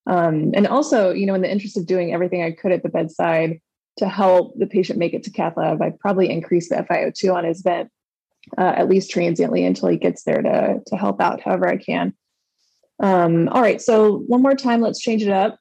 Um, 0.05 0.51
and 0.53 0.67
also, 0.67 1.11
you 1.11 1.25
know, 1.25 1.33
in 1.33 1.41
the 1.41 1.51
interest 1.51 1.77
of 1.77 1.85
doing 1.85 2.13
everything 2.13 2.43
I 2.43 2.51
could 2.51 2.71
at 2.71 2.83
the 2.83 2.89
bedside 2.89 3.61
to 3.97 4.07
help 4.07 4.57
the 4.57 4.67
patient 4.67 4.99
make 4.99 5.13
it 5.13 5.23
to 5.23 5.31
cath 5.31 5.57
lab, 5.57 5.81
I'd 5.81 5.99
probably 5.99 6.29
increase 6.29 6.69
the 6.69 6.75
FiO2 6.75 7.33
on 7.33 7.43
his 7.43 7.61
vent, 7.61 7.89
uh, 8.57 8.73
at 8.75 8.89
least 8.89 9.11
transiently 9.11 9.65
until 9.65 9.89
he 9.89 9.97
gets 9.97 10.23
there 10.23 10.41
to, 10.41 10.81
to 10.85 10.95
help 10.95 11.21
out 11.21 11.41
however 11.41 11.67
I 11.67 11.77
can. 11.77 12.13
Um, 12.99 13.49
all 13.49 13.61
right, 13.61 13.81
so 13.81 14.17
one 14.27 14.41
more 14.41 14.55
time, 14.55 14.81
let's 14.81 14.99
change 14.99 15.23
it 15.23 15.31
up. 15.31 15.57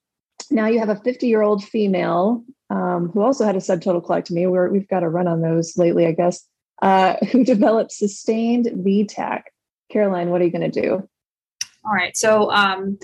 Now 0.50 0.66
you 0.66 0.78
have 0.78 0.88
a 0.88 0.96
50 0.96 1.26
year 1.26 1.42
old 1.42 1.64
female 1.64 2.44
um, 2.70 3.10
who 3.12 3.20
also 3.20 3.44
had 3.44 3.56
a 3.56 3.60
subtotal 3.60 4.04
colectomy. 4.04 4.50
We're, 4.50 4.70
we've 4.70 4.88
got 4.88 5.02
a 5.02 5.08
run 5.08 5.28
on 5.28 5.42
those 5.42 5.76
lately, 5.76 6.06
I 6.06 6.12
guess, 6.12 6.46
uh, 6.80 7.16
who 7.30 7.44
developed 7.44 7.92
sustained 7.92 8.66
VTach. 8.66 9.42
Caroline, 9.90 10.30
what 10.30 10.40
are 10.40 10.44
you 10.44 10.50
going 10.50 10.70
to 10.70 10.80
do? 10.80 11.08
All 11.84 11.92
right, 11.92 12.16
so 12.16 12.50
um, 12.50 12.98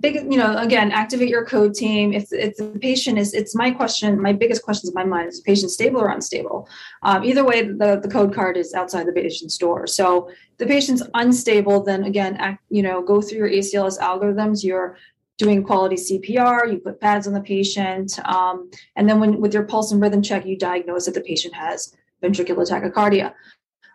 big 0.00 0.16
you 0.16 0.36
know 0.36 0.56
again 0.58 0.90
activate 0.92 1.28
your 1.28 1.44
code 1.44 1.74
team. 1.74 2.12
If, 2.12 2.32
if 2.32 2.56
the 2.56 2.78
patient 2.80 3.18
is 3.18 3.32
it's 3.32 3.54
my 3.54 3.70
question 3.70 4.20
my 4.20 4.32
biggest 4.32 4.62
questions 4.62 4.90
in 4.90 4.94
my 4.94 5.04
mind 5.04 5.28
is 5.28 5.38
the 5.38 5.44
patient 5.44 5.70
stable 5.70 6.00
or 6.00 6.10
unstable? 6.10 6.68
Um, 7.02 7.24
either 7.24 7.44
way 7.44 7.62
the, 7.62 7.98
the 8.02 8.08
code 8.08 8.34
card 8.34 8.56
is 8.56 8.74
outside 8.74 9.06
the 9.06 9.12
patient's 9.12 9.56
door. 9.56 9.86
So 9.86 10.30
the 10.58 10.66
patient's 10.66 11.02
unstable 11.14 11.82
then 11.82 12.04
again 12.04 12.36
act, 12.36 12.62
you 12.68 12.82
know 12.82 13.02
go 13.02 13.20
through 13.22 13.38
your 13.38 13.50
acls 13.50 13.98
algorithms. 13.98 14.62
You're 14.62 14.98
doing 15.38 15.62
quality 15.62 15.94
cpr 15.94 16.70
you 16.70 16.78
put 16.78 17.00
pads 17.00 17.28
on 17.28 17.32
the 17.32 17.40
patient 17.40 18.18
um, 18.24 18.68
and 18.96 19.08
then 19.08 19.20
when 19.20 19.40
with 19.40 19.54
your 19.54 19.62
pulse 19.62 19.92
and 19.92 20.02
rhythm 20.02 20.20
check 20.20 20.44
you 20.44 20.58
diagnose 20.58 21.06
that 21.06 21.14
the 21.14 21.20
patient 21.20 21.54
has 21.54 21.94
ventricular 22.22 22.68
tachycardia. 22.68 23.32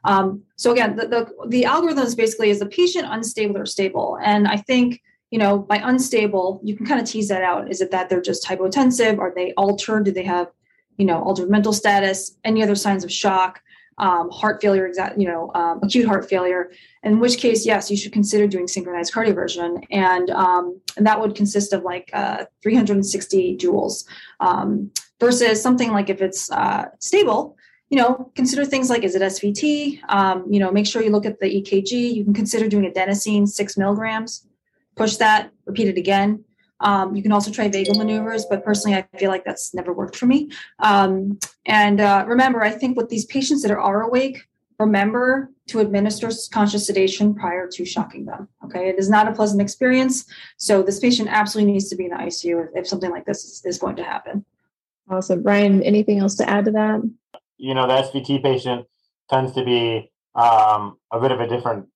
Um, 0.05 0.43
so 0.55 0.71
again 0.71 0.95
the, 0.95 1.07
the, 1.07 1.47
the 1.49 1.63
algorithms 1.63 2.15
basically 2.15 2.49
is 2.49 2.59
the 2.59 2.65
patient 2.65 3.05
unstable 3.09 3.57
or 3.57 3.65
stable. 3.65 4.17
And 4.23 4.47
i 4.47 4.55
think 4.55 5.01
you 5.33 5.39
know, 5.39 5.57
by 5.57 5.77
unstable, 5.77 6.61
you 6.63 6.77
can 6.77 6.85
kind 6.85 7.01
of 7.01 7.07
tease 7.07 7.27
that 7.29 7.41
out. 7.41 7.67
Is 7.71 7.81
it 7.81 7.89
that 7.89 8.07
they're 8.07 8.21
just 8.21 8.45
hypotensive? 8.45 9.17
Are 9.17 9.33
they 9.35 9.51
altered? 9.53 10.05
Do 10.05 10.11
they 10.11 10.21
have, 10.21 10.51
you 10.97 11.07
know, 11.07 11.23
altered 11.23 11.49
mental 11.49 11.73
status? 11.73 12.37
Any 12.43 12.61
other 12.61 12.75
signs 12.75 13.03
of 13.03 13.11
shock? 13.11 13.59
Um, 13.97 14.29
heart 14.29 14.61
failure, 14.61 14.85
exact, 14.85 15.19
you 15.19 15.27
know, 15.27 15.51
um, 15.55 15.79
acute 15.81 16.05
heart 16.05 16.29
failure. 16.29 16.69
In 17.01 17.19
which 17.19 17.39
case, 17.39 17.65
yes, 17.65 17.89
you 17.89 17.97
should 17.97 18.13
consider 18.13 18.45
doing 18.45 18.67
synchronized 18.67 19.11
cardioversion, 19.11 19.83
and 19.89 20.29
um, 20.29 20.79
and 20.97 21.07
that 21.07 21.19
would 21.19 21.33
consist 21.33 21.73
of 21.73 21.81
like 21.81 22.11
uh, 22.13 22.45
360 22.61 23.57
joules 23.57 24.05
um, 24.39 24.91
versus 25.19 25.59
something 25.59 25.91
like 25.91 26.11
if 26.11 26.21
it's 26.21 26.51
uh, 26.51 26.85
stable, 26.99 27.57
you 27.89 27.97
know, 27.97 28.31
consider 28.35 28.65
things 28.65 28.87
like 28.91 29.03
is 29.03 29.15
it 29.15 29.23
SVT? 29.23 29.99
Um, 30.09 30.45
you 30.47 30.59
know, 30.59 30.71
make 30.71 30.85
sure 30.85 31.01
you 31.01 31.09
look 31.09 31.25
at 31.25 31.39
the 31.39 31.47
EKG. 31.47 32.13
You 32.13 32.23
can 32.23 32.35
consider 32.35 32.67
doing 32.67 32.91
adenosine 32.91 33.47
six 33.47 33.77
milligrams 33.77 34.45
push 34.95 35.17
that, 35.17 35.51
repeat 35.65 35.87
it 35.87 35.97
again. 35.97 36.43
Um, 36.79 37.15
you 37.15 37.23
can 37.23 37.31
also 37.31 37.49
try 37.49 37.69
vagal 37.69 37.97
maneuvers, 37.97 38.45
but 38.49 38.63
personally, 38.63 38.97
I 38.97 39.07
feel 39.17 39.29
like 39.29 39.45
that's 39.45 39.73
never 39.73 39.93
worked 39.93 40.17
for 40.17 40.25
me. 40.25 40.51
Um, 40.79 41.39
and 41.65 42.01
uh, 42.01 42.25
remember, 42.27 42.61
I 42.61 42.71
think 42.71 42.97
with 42.97 43.09
these 43.09 43.25
patients 43.25 43.61
that 43.61 43.71
are 43.71 44.01
awake, 44.01 44.45
remember 44.79 45.49
to 45.67 45.79
administer 45.79 46.29
conscious 46.51 46.87
sedation 46.87 47.33
prior 47.33 47.69
to 47.69 47.85
shocking 47.85 48.25
them. 48.25 48.49
Okay, 48.65 48.89
it 48.89 48.99
is 48.99 49.09
not 49.09 49.29
a 49.29 49.31
pleasant 49.31 49.61
experience. 49.61 50.25
So 50.57 50.83
this 50.83 50.99
patient 50.99 51.29
absolutely 51.31 51.71
needs 51.71 51.89
to 51.89 51.95
be 51.95 52.05
in 52.05 52.11
the 52.11 52.17
ICU 52.17 52.65
if, 52.65 52.69
if 52.75 52.87
something 52.87 53.11
like 53.11 53.25
this 53.25 53.45
is, 53.45 53.61
is 53.65 53.77
going 53.77 53.95
to 53.97 54.03
happen. 54.03 54.45
Awesome, 55.09 55.43
Ryan. 55.43 55.83
Anything 55.83 56.19
else 56.19 56.35
to 56.35 56.49
add 56.49 56.65
to 56.65 56.71
that? 56.71 57.01
You 57.57 57.73
know, 57.73 57.87
the 57.87 57.93
SVT 57.93 58.43
patient 58.43 58.87
tends 59.29 59.53
to 59.53 59.63
be 59.63 60.11
um, 60.35 60.97
a 61.11 61.19
bit 61.21 61.31
of 61.31 61.39
a 61.39 61.47
different 61.47 61.87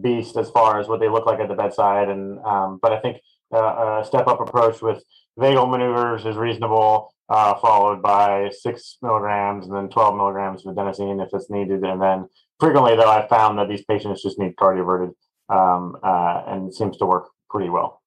beast 0.00 0.36
as 0.36 0.50
far 0.50 0.80
as 0.80 0.88
what 0.88 1.00
they 1.00 1.08
look 1.08 1.26
like 1.26 1.40
at 1.40 1.48
the 1.48 1.54
bedside. 1.54 2.08
And 2.08 2.38
um, 2.40 2.78
but 2.80 2.92
I 2.92 3.00
think 3.00 3.20
uh, 3.54 4.00
a 4.02 4.04
step 4.04 4.26
up 4.26 4.40
approach 4.40 4.82
with 4.82 5.02
vagal 5.38 5.70
maneuvers 5.70 6.26
is 6.26 6.36
reasonable, 6.36 7.14
uh, 7.28 7.54
followed 7.54 8.02
by 8.02 8.50
six 8.50 8.98
milligrams 9.02 9.66
and 9.66 9.74
then 9.74 9.88
12 9.88 10.16
milligrams 10.16 10.66
of 10.66 10.74
adenosine 10.74 11.24
if 11.24 11.32
it's 11.32 11.50
needed. 11.50 11.82
And 11.84 12.00
then 12.00 12.28
frequently, 12.58 12.96
though, 12.96 13.10
I've 13.10 13.28
found 13.28 13.58
that 13.58 13.68
these 13.68 13.84
patients 13.84 14.22
just 14.22 14.38
need 14.38 14.56
cardioverted 14.56 15.14
um, 15.48 15.96
uh, 16.02 16.42
and 16.46 16.68
it 16.68 16.74
seems 16.74 16.96
to 16.98 17.06
work 17.06 17.28
pretty 17.48 17.70
well. 17.70 18.02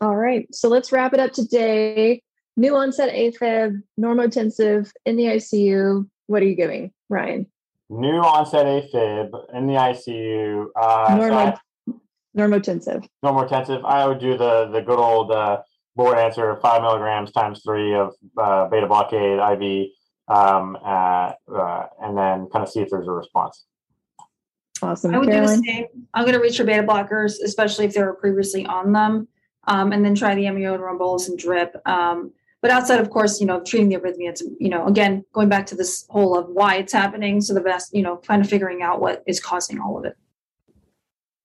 All 0.00 0.16
right. 0.16 0.46
So 0.54 0.68
let's 0.68 0.92
wrap 0.92 1.14
it 1.14 1.20
up 1.20 1.32
today. 1.32 2.22
New 2.56 2.76
onset 2.76 3.12
AFib, 3.14 3.82
normotensive 3.98 4.90
in 5.06 5.16
the 5.16 5.24
ICU. 5.24 6.08
What 6.26 6.42
are 6.42 6.46
you 6.46 6.56
giving, 6.56 6.92
Ryan? 7.08 7.46
New 7.90 8.18
onset 8.18 8.66
AFib 8.66 9.30
in 9.54 9.66
the 9.66 9.74
ICU. 9.74 10.66
Uh, 10.76 11.08
Normo, 11.08 11.58
so 11.86 12.00
normotensive. 12.36 13.08
Normotensive. 13.24 13.84
I 13.84 14.06
would 14.06 14.18
do 14.18 14.36
the 14.36 14.68
the 14.72 14.80
good 14.80 14.98
old 14.98 15.30
uh, 15.32 15.62
board 15.96 16.18
answer: 16.18 16.58
five 16.62 16.82
milligrams 16.82 17.32
times 17.32 17.60
three 17.64 17.94
of 17.94 18.14
uh, 18.36 18.68
beta 18.68 18.86
blockade 18.86 19.38
IV, 19.38 19.88
um, 20.28 20.76
uh, 20.84 21.32
uh, 21.52 21.86
and 22.02 22.16
then 22.16 22.48
kind 22.52 22.62
of 22.62 22.68
see 22.68 22.80
if 22.80 22.90
there's 22.90 23.08
a 23.08 23.12
response. 23.12 23.64
Awesome. 24.80 25.14
I 25.14 25.18
would 25.18 25.28
Caroline? 25.28 25.60
do 25.60 25.66
the 25.66 25.72
same. 25.72 25.86
I'm 26.14 26.24
going 26.24 26.34
to 26.34 26.40
reach 26.40 26.56
for 26.56 26.64
beta 26.64 26.84
blockers, 26.84 27.34
especially 27.42 27.86
if 27.86 27.94
they 27.94 28.02
were 28.02 28.14
previously 28.14 28.64
on 28.66 28.92
them, 28.92 29.26
um, 29.66 29.92
and 29.92 30.04
then 30.04 30.14
try 30.14 30.34
the 30.34 30.44
amiodarone 30.44 30.98
bolus 30.98 31.28
and 31.28 31.38
drip. 31.38 31.74
Um, 31.86 32.32
but 32.60 32.70
outside, 32.70 33.00
of 33.00 33.10
course, 33.10 33.40
you 33.40 33.46
know, 33.46 33.60
treating 33.60 33.88
the 33.88 33.96
arrhythmia, 33.96 34.30
it's, 34.30 34.42
you 34.58 34.68
know, 34.68 34.86
again, 34.86 35.24
going 35.32 35.48
back 35.48 35.66
to 35.66 35.76
this 35.76 36.06
whole 36.10 36.36
of 36.36 36.48
why 36.48 36.76
it's 36.76 36.92
happening. 36.92 37.40
So 37.40 37.54
the 37.54 37.60
best, 37.60 37.94
you 37.94 38.02
know, 38.02 38.16
kind 38.16 38.42
of 38.42 38.48
figuring 38.48 38.82
out 38.82 39.00
what 39.00 39.22
is 39.26 39.38
causing 39.40 39.78
all 39.80 39.96
of 39.98 40.04
it. 40.04 40.16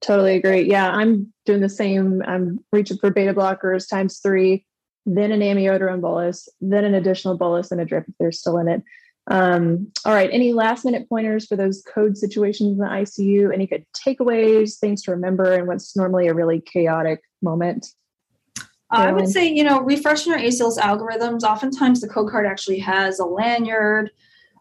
Totally 0.01 0.35
agree. 0.35 0.61
Yeah, 0.61 0.89
I'm 0.89 1.31
doing 1.45 1.61
the 1.61 1.69
same. 1.69 2.21
I'm 2.25 2.63
reaching 2.71 2.97
for 2.97 3.11
beta 3.11 3.33
blockers 3.33 3.87
times 3.87 4.19
three, 4.19 4.65
then 5.05 5.31
an 5.31 5.39
amiodarone 5.39 6.01
bolus, 6.01 6.49
then 6.59 6.83
an 6.83 6.95
additional 6.95 7.37
bolus 7.37 7.71
and 7.71 7.79
a 7.79 7.85
drip 7.85 8.05
if 8.07 8.15
they're 8.19 8.31
still 8.31 8.57
in 8.57 8.67
it. 8.67 8.83
Um, 9.27 9.91
all 10.03 10.13
right. 10.13 10.29
Any 10.31 10.51
last 10.51 10.83
minute 10.83 11.07
pointers 11.07 11.45
for 11.45 11.55
those 11.55 11.81
code 11.83 12.17
situations 12.17 12.71
in 12.71 12.77
the 12.79 12.85
ICU? 12.85 13.53
Any 13.53 13.67
good 13.67 13.85
takeaways, 13.95 14.77
things 14.79 15.03
to 15.03 15.11
remember, 15.11 15.53
and 15.53 15.67
what's 15.67 15.95
normally 15.95 16.27
a 16.27 16.33
really 16.33 16.59
chaotic 16.59 17.21
moment? 17.41 17.87
I 19.01 19.11
would 19.11 19.27
say, 19.27 19.47
you 19.47 19.63
know, 19.63 19.81
refreshing 19.81 20.31
your 20.31 20.41
ACLS 20.41 20.77
algorithms. 20.77 21.43
Oftentimes, 21.43 22.01
the 22.01 22.07
code 22.07 22.29
card 22.29 22.45
actually 22.45 22.79
has 22.79 23.19
a 23.19 23.25
lanyard 23.25 24.11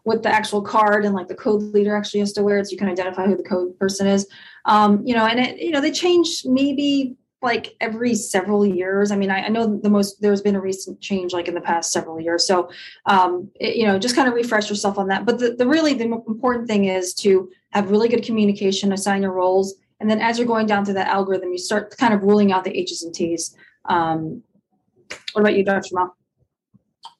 with 0.05 0.23
the 0.23 0.29
actual 0.29 0.61
card, 0.61 1.05
and 1.05 1.13
like 1.13 1.27
the 1.27 1.35
code 1.35 1.61
leader 1.61 1.95
actually 1.95 2.19
has 2.19 2.33
to 2.33 2.43
wear 2.43 2.57
it, 2.57 2.65
so 2.65 2.71
you 2.71 2.77
can 2.77 2.89
identify 2.89 3.25
who 3.25 3.37
the 3.37 3.43
code 3.43 3.77
person 3.79 4.07
is. 4.07 4.27
Um, 4.65 5.01
you 5.05 5.13
know, 5.13 5.25
and 5.25 5.39
it, 5.39 5.59
you 5.59 5.71
know, 5.71 5.81
they 5.81 5.91
change 5.91 6.43
maybe 6.45 7.15
like 7.41 7.75
every 7.81 8.15
several 8.15 8.65
years. 8.65 9.11
I 9.11 9.17
mean, 9.17 9.29
I, 9.29 9.45
I, 9.45 9.49
know 9.49 9.77
the 9.77 9.89
most 9.89 10.21
there's 10.21 10.41
been 10.41 10.55
a 10.55 10.61
recent 10.61 11.01
change 11.01 11.33
like 11.33 11.49
in 11.49 11.53
the 11.53 11.61
past 11.61 11.91
several 11.91 12.19
years. 12.19 12.47
So, 12.47 12.69
um, 13.05 13.51
it, 13.59 13.75
you 13.75 13.85
know, 13.85 13.99
just 13.99 14.15
kind 14.15 14.29
of 14.29 14.33
refresh 14.33 14.69
yourself 14.69 14.97
on 14.97 15.09
that. 15.09 15.25
But 15.25 15.39
the, 15.39 15.51
the 15.51 15.67
really 15.67 15.93
the 15.93 16.05
important 16.05 16.67
thing 16.67 16.85
is 16.85 17.13
to 17.15 17.49
have 17.71 17.91
really 17.91 18.07
good 18.07 18.23
communication, 18.23 18.93
assign 18.93 19.21
your 19.21 19.33
roles, 19.33 19.75
and 19.99 20.09
then 20.09 20.19
as 20.19 20.37
you're 20.37 20.47
going 20.47 20.67
down 20.67 20.85
through 20.85 20.95
that 20.95 21.07
algorithm, 21.07 21.51
you 21.51 21.57
start 21.57 21.95
kind 21.97 22.13
of 22.13 22.23
ruling 22.23 22.51
out 22.51 22.63
the 22.63 22.77
H's 22.77 23.03
and 23.03 23.13
T's. 23.13 23.55
Um, 23.85 24.43
what 25.33 25.41
about 25.41 25.55
you, 25.55 25.63
Dr. 25.63 25.89
Dumas? 25.89 26.11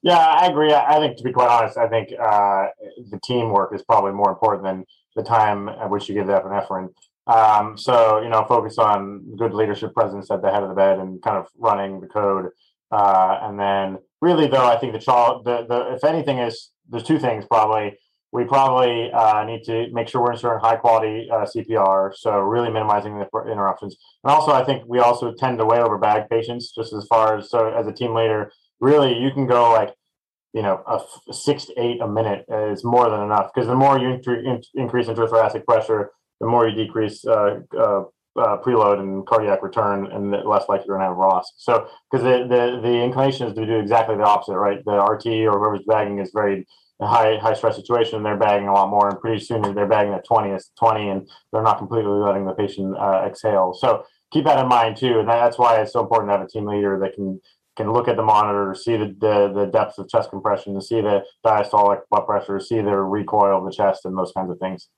Yeah, 0.02 0.18
I 0.18 0.48
agree. 0.48 0.74
I 0.74 1.00
think, 1.00 1.18
to 1.18 1.24
be 1.24 1.32
quite 1.32 1.50
honest, 1.50 1.78
I 1.78 1.88
think 1.88 2.10
uh, 2.20 2.68
the 3.10 3.20
teamwork 3.24 3.74
is 3.74 3.82
probably 3.84 4.12
more 4.12 4.30
important 4.30 4.64
than 4.64 4.86
the 5.16 5.24
time 5.24 5.70
at 5.70 5.90
which 5.90 6.10
you 6.10 6.16
give 6.16 6.28
the 6.28 6.34
epinephrine. 6.34 6.90
Um, 7.26 7.78
so, 7.78 8.22
you 8.22 8.30
know, 8.30 8.46
focus 8.46 8.78
on 8.78 9.36
good 9.38 9.54
leadership 9.54 9.94
presence 9.94 10.30
at 10.30 10.42
the 10.42 10.52
head 10.52 10.62
of 10.62 10.70
the 10.70 10.76
bed 10.76 11.00
and 11.00 11.22
kind 11.22 11.38
of 11.38 11.48
running 11.58 12.02
the 12.02 12.08
code. 12.08 12.50
Uh, 12.92 13.40
and 13.44 13.58
then, 13.58 13.98
really, 14.22 14.48
though, 14.48 14.66
I 14.66 14.78
think 14.78 14.92
the 14.92 15.00
child, 15.00 15.46
the, 15.46 15.66
the 15.68 15.94
if 15.96 16.04
anything, 16.04 16.40
is 16.40 16.72
there's 16.90 17.04
two 17.04 17.20
things 17.20 17.46
probably. 17.46 17.98
We 18.34 18.44
probably 18.46 19.12
uh, 19.12 19.44
need 19.44 19.64
to 19.64 19.88
make 19.92 20.10
sure 20.10 20.20
we're 20.20 20.32
ensuring 20.34 20.60
high 20.60 20.76
quality 20.76 21.30
uh, 21.32 21.46
CPR. 21.46 22.16
So 22.16 22.40
really 22.40 22.72
minimizing 22.72 23.20
the 23.20 23.28
interruptions. 23.50 23.96
And 24.24 24.32
also, 24.34 24.52
I 24.52 24.66
think 24.66 24.84
we 24.88 25.00
also 25.00 25.34
tend 25.34 25.60
to 25.60 25.66
way 25.66 25.80
over 25.80 26.00
bag 26.00 26.30
patients 26.32 26.74
just 26.76 26.94
as 26.94 27.06
far 27.06 27.38
as, 27.38 27.52
so 27.52 27.68
as 27.68 27.86
a 27.86 27.94
team 27.94 28.16
leader, 28.16 28.52
really 28.82 29.16
you 29.16 29.30
can 29.32 29.46
go 29.46 29.72
like, 29.72 29.94
you 30.52 30.64
know, 30.64 30.82
a 30.88 30.96
f- 30.96 31.36
six 31.36 31.66
to 31.66 31.80
eight 31.80 32.02
a 32.02 32.08
minute 32.08 32.46
is 32.50 32.84
more 32.84 33.08
than 33.08 33.22
enough 33.22 33.52
because 33.54 33.68
the 33.68 33.76
more 33.76 34.00
you 34.00 34.20
in- 34.28 34.62
increase 34.74 35.06
intrathoracic 35.06 35.64
pressure, 35.66 36.10
the 36.40 36.48
more 36.48 36.68
you 36.68 36.76
decrease 36.76 37.24
uh, 37.26 37.60
uh, 37.78 38.04
uh, 38.36 38.58
preload 38.62 39.00
and 39.00 39.26
cardiac 39.28 39.62
return, 39.62 40.08
and 40.12 40.34
the 40.34 40.38
less 40.38 40.68
likely 40.68 40.86
you're 40.88 40.98
going 40.98 41.08
to 41.08 41.16
have 41.16 41.18
ROSC. 41.18 41.46
So, 41.58 41.88
because 42.12 42.24
the, 42.24 42.48
the 42.48 42.82
the 42.82 43.04
inclination 43.04 43.48
is 43.48 43.54
to 43.54 43.66
do 43.66 43.78
exactly 43.78 44.16
the 44.16 44.24
opposite, 44.24 44.58
right? 44.58 44.84
The 44.86 44.98
RT 44.98 45.28
or 45.48 45.60
whoever's 45.60 45.86
bagging 45.88 46.18
is 46.20 46.32
very 46.34 46.66
high 47.06 47.38
high 47.38 47.54
stress 47.54 47.76
situation, 47.76 48.24
they're 48.24 48.38
bagging 48.38 48.68
a 48.68 48.74
lot 48.74 48.90
more, 48.90 49.10
and 49.10 49.20
pretty 49.20 49.44
soon 49.44 49.62
they're 49.62 49.88
bagging 49.88 50.14
at 50.14 50.26
20, 50.26 50.50
it's 50.50 50.72
20, 50.80 51.10
and 51.10 51.30
they're 51.52 51.64
not 51.64 51.78
completely 51.78 52.12
letting 52.12 52.46
the 52.46 52.54
patient 52.54 52.96
uh, 52.98 53.24
exhale. 53.26 53.74
So 53.74 54.06
keep 54.32 54.46
that 54.46 54.60
in 54.60 54.68
mind 54.68 54.98
too, 54.98 55.20
and 55.20 55.30
that's 55.30 55.58
why 55.58 55.82
it's 55.82 55.94
so 55.94 56.02
important 56.02 56.30
to 56.30 56.38
have 56.38 56.46
a 56.46 56.50
team 56.50 56.66
leader 56.66 57.00
that 57.00 57.14
can 57.14 57.40
can 57.76 57.92
look 57.92 58.08
at 58.08 58.16
the 58.16 58.24
monitor, 58.24 58.76
see 58.76 58.98
the, 58.98 59.16
the, 59.20 59.52
the 59.54 59.66
depth 59.66 59.98
of 59.98 60.08
chest 60.08 60.30
compression, 60.30 60.76
to 60.76 60.82
see 60.82 61.02
the 61.02 61.24
diastolic 61.46 62.02
blood 62.12 62.26
pressure, 62.26 62.60
see 62.60 62.82
the 62.82 62.96
recoil 62.96 63.58
of 63.58 63.66
the 63.66 63.72
chest, 63.72 64.06
and 64.06 64.18
those 64.18 64.32
kinds 64.32 64.52
of 64.52 64.60
things. 64.60 64.90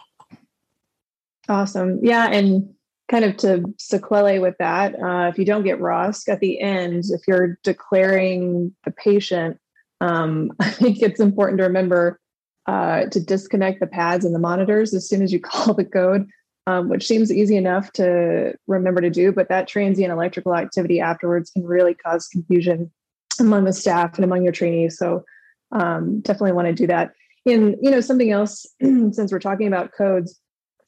Awesome. 1.47 1.99
Yeah. 2.03 2.27
And 2.29 2.73
kind 3.07 3.23
of 3.23 3.37
to 3.37 3.63
sequelae 3.77 4.39
with 4.39 4.55
that, 4.59 4.95
uh, 5.01 5.29
if 5.29 5.37
you 5.37 5.45
don't 5.45 5.63
get 5.63 5.79
ROSC 5.79 6.27
at 6.27 6.39
the 6.39 6.59
end, 6.59 7.03
if 7.09 7.21
you're 7.27 7.59
declaring 7.63 8.75
the 8.83 8.91
patient, 8.91 9.57
um, 10.05 10.51
I 10.59 10.69
think 10.69 11.01
it's 11.01 11.19
important 11.19 11.57
to 11.59 11.65
remember 11.65 12.19
uh, 12.67 13.05
to 13.05 13.19
disconnect 13.19 13.79
the 13.79 13.87
pads 13.87 14.25
and 14.25 14.33
the 14.33 14.39
monitors 14.39 14.93
as 14.93 15.07
soon 15.07 15.21
as 15.21 15.31
you 15.31 15.39
call 15.51 15.73
the 15.73 15.85
code, 15.85 16.27
um, 16.67 16.89
which 16.89 17.07
seems 17.07 17.31
easy 17.31 17.57
enough 17.57 17.91
to 17.93 18.53
remember 18.67 19.01
to 19.01 19.09
do, 19.09 19.31
but 19.31 19.49
that 19.49 19.67
transient 19.67 20.11
electrical 20.11 20.55
activity 20.55 20.99
afterwards 20.99 21.49
can 21.51 21.63
really 21.63 21.93
cause 21.93 22.27
confusion 22.27 22.91
among 23.39 23.65
the 23.65 23.73
staff 23.73 24.15
and 24.15 24.23
among 24.23 24.43
your 24.43 24.53
trainees. 24.53 24.97
So 24.97 25.23
um, 25.71 26.21
definitely 26.21 26.53
want 26.53 26.67
to 26.67 26.73
do 26.73 26.87
that. 26.87 27.11
And 27.45 27.75
you 27.81 27.91
know 27.91 28.01
something 28.01 28.31
else, 28.31 28.65
since 28.81 29.31
we're 29.31 29.39
talking 29.39 29.67
about 29.67 29.91
codes, 29.95 30.39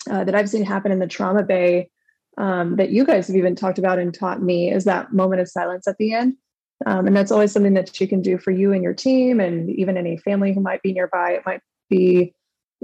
uh, 0.09 0.23
that 0.23 0.35
I've 0.35 0.49
seen 0.49 0.63
happen 0.63 0.91
in 0.91 0.99
the 0.99 1.07
trauma 1.07 1.43
bay 1.43 1.89
um, 2.37 2.77
that 2.77 2.91
you 2.91 3.05
guys 3.05 3.27
have 3.27 3.35
even 3.35 3.55
talked 3.55 3.77
about 3.77 3.99
and 3.99 4.13
taught 4.13 4.41
me 4.41 4.71
is 4.71 4.85
that 4.85 5.11
moment 5.11 5.41
of 5.41 5.49
silence 5.49 5.87
at 5.87 5.97
the 5.97 6.13
end. 6.13 6.35
Um, 6.85 7.07
and 7.07 7.15
that's 7.15 7.31
always 7.31 7.51
something 7.51 7.73
that 7.73 7.99
you 7.99 8.07
can 8.07 8.21
do 8.21 8.37
for 8.37 8.51
you 8.51 8.71
and 8.71 8.83
your 8.83 8.93
team, 8.93 9.39
and 9.39 9.69
even 9.69 9.97
any 9.97 10.17
family 10.17 10.53
who 10.53 10.61
might 10.61 10.83
be 10.83 10.93
nearby. 10.93 11.31
It 11.31 11.45
might 11.45 11.61
be 11.89 12.33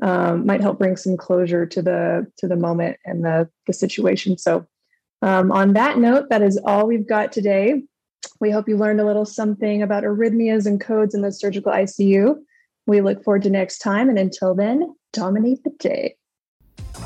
um, 0.02 0.46
might 0.46 0.62
help 0.62 0.80
bring 0.80 0.98
some 0.98 1.18
closure 1.18 1.66
to 1.68 1.82
the 1.82 2.28
to 2.38 2.48
the 2.48 2.56
moment 2.56 2.98
and 3.06 3.24
the 3.24 3.50
the 3.68 3.74
situation. 3.74 4.38
So, 4.38 4.66
um, 5.22 5.52
on 5.52 5.74
that 5.74 6.00
note, 6.00 6.30
that 6.30 6.42
is 6.42 6.60
all 6.66 6.88
we've 6.88 7.08
got 7.08 7.32
today. 7.32 7.84
We 8.40 8.50
hope 8.50 8.68
you 8.68 8.78
learned 8.78 9.00
a 9.00 9.06
little 9.06 9.26
something 9.26 9.84
about 9.84 10.04
arrhythmias 10.04 10.66
and 10.66 10.82
codes 10.82 11.14
in 11.14 11.22
the 11.22 11.32
surgical 11.32 11.72
ICU. 11.72 12.36
We 12.88 13.02
look 13.02 13.24
forward 13.24 13.44
to 13.44 13.50
next 13.50 13.80
time, 13.80 14.10
and 14.10 14.18
until 14.18 14.56
then, 14.56 14.96
dominate 15.14 15.64
the 15.64 15.72
day. 15.80 16.16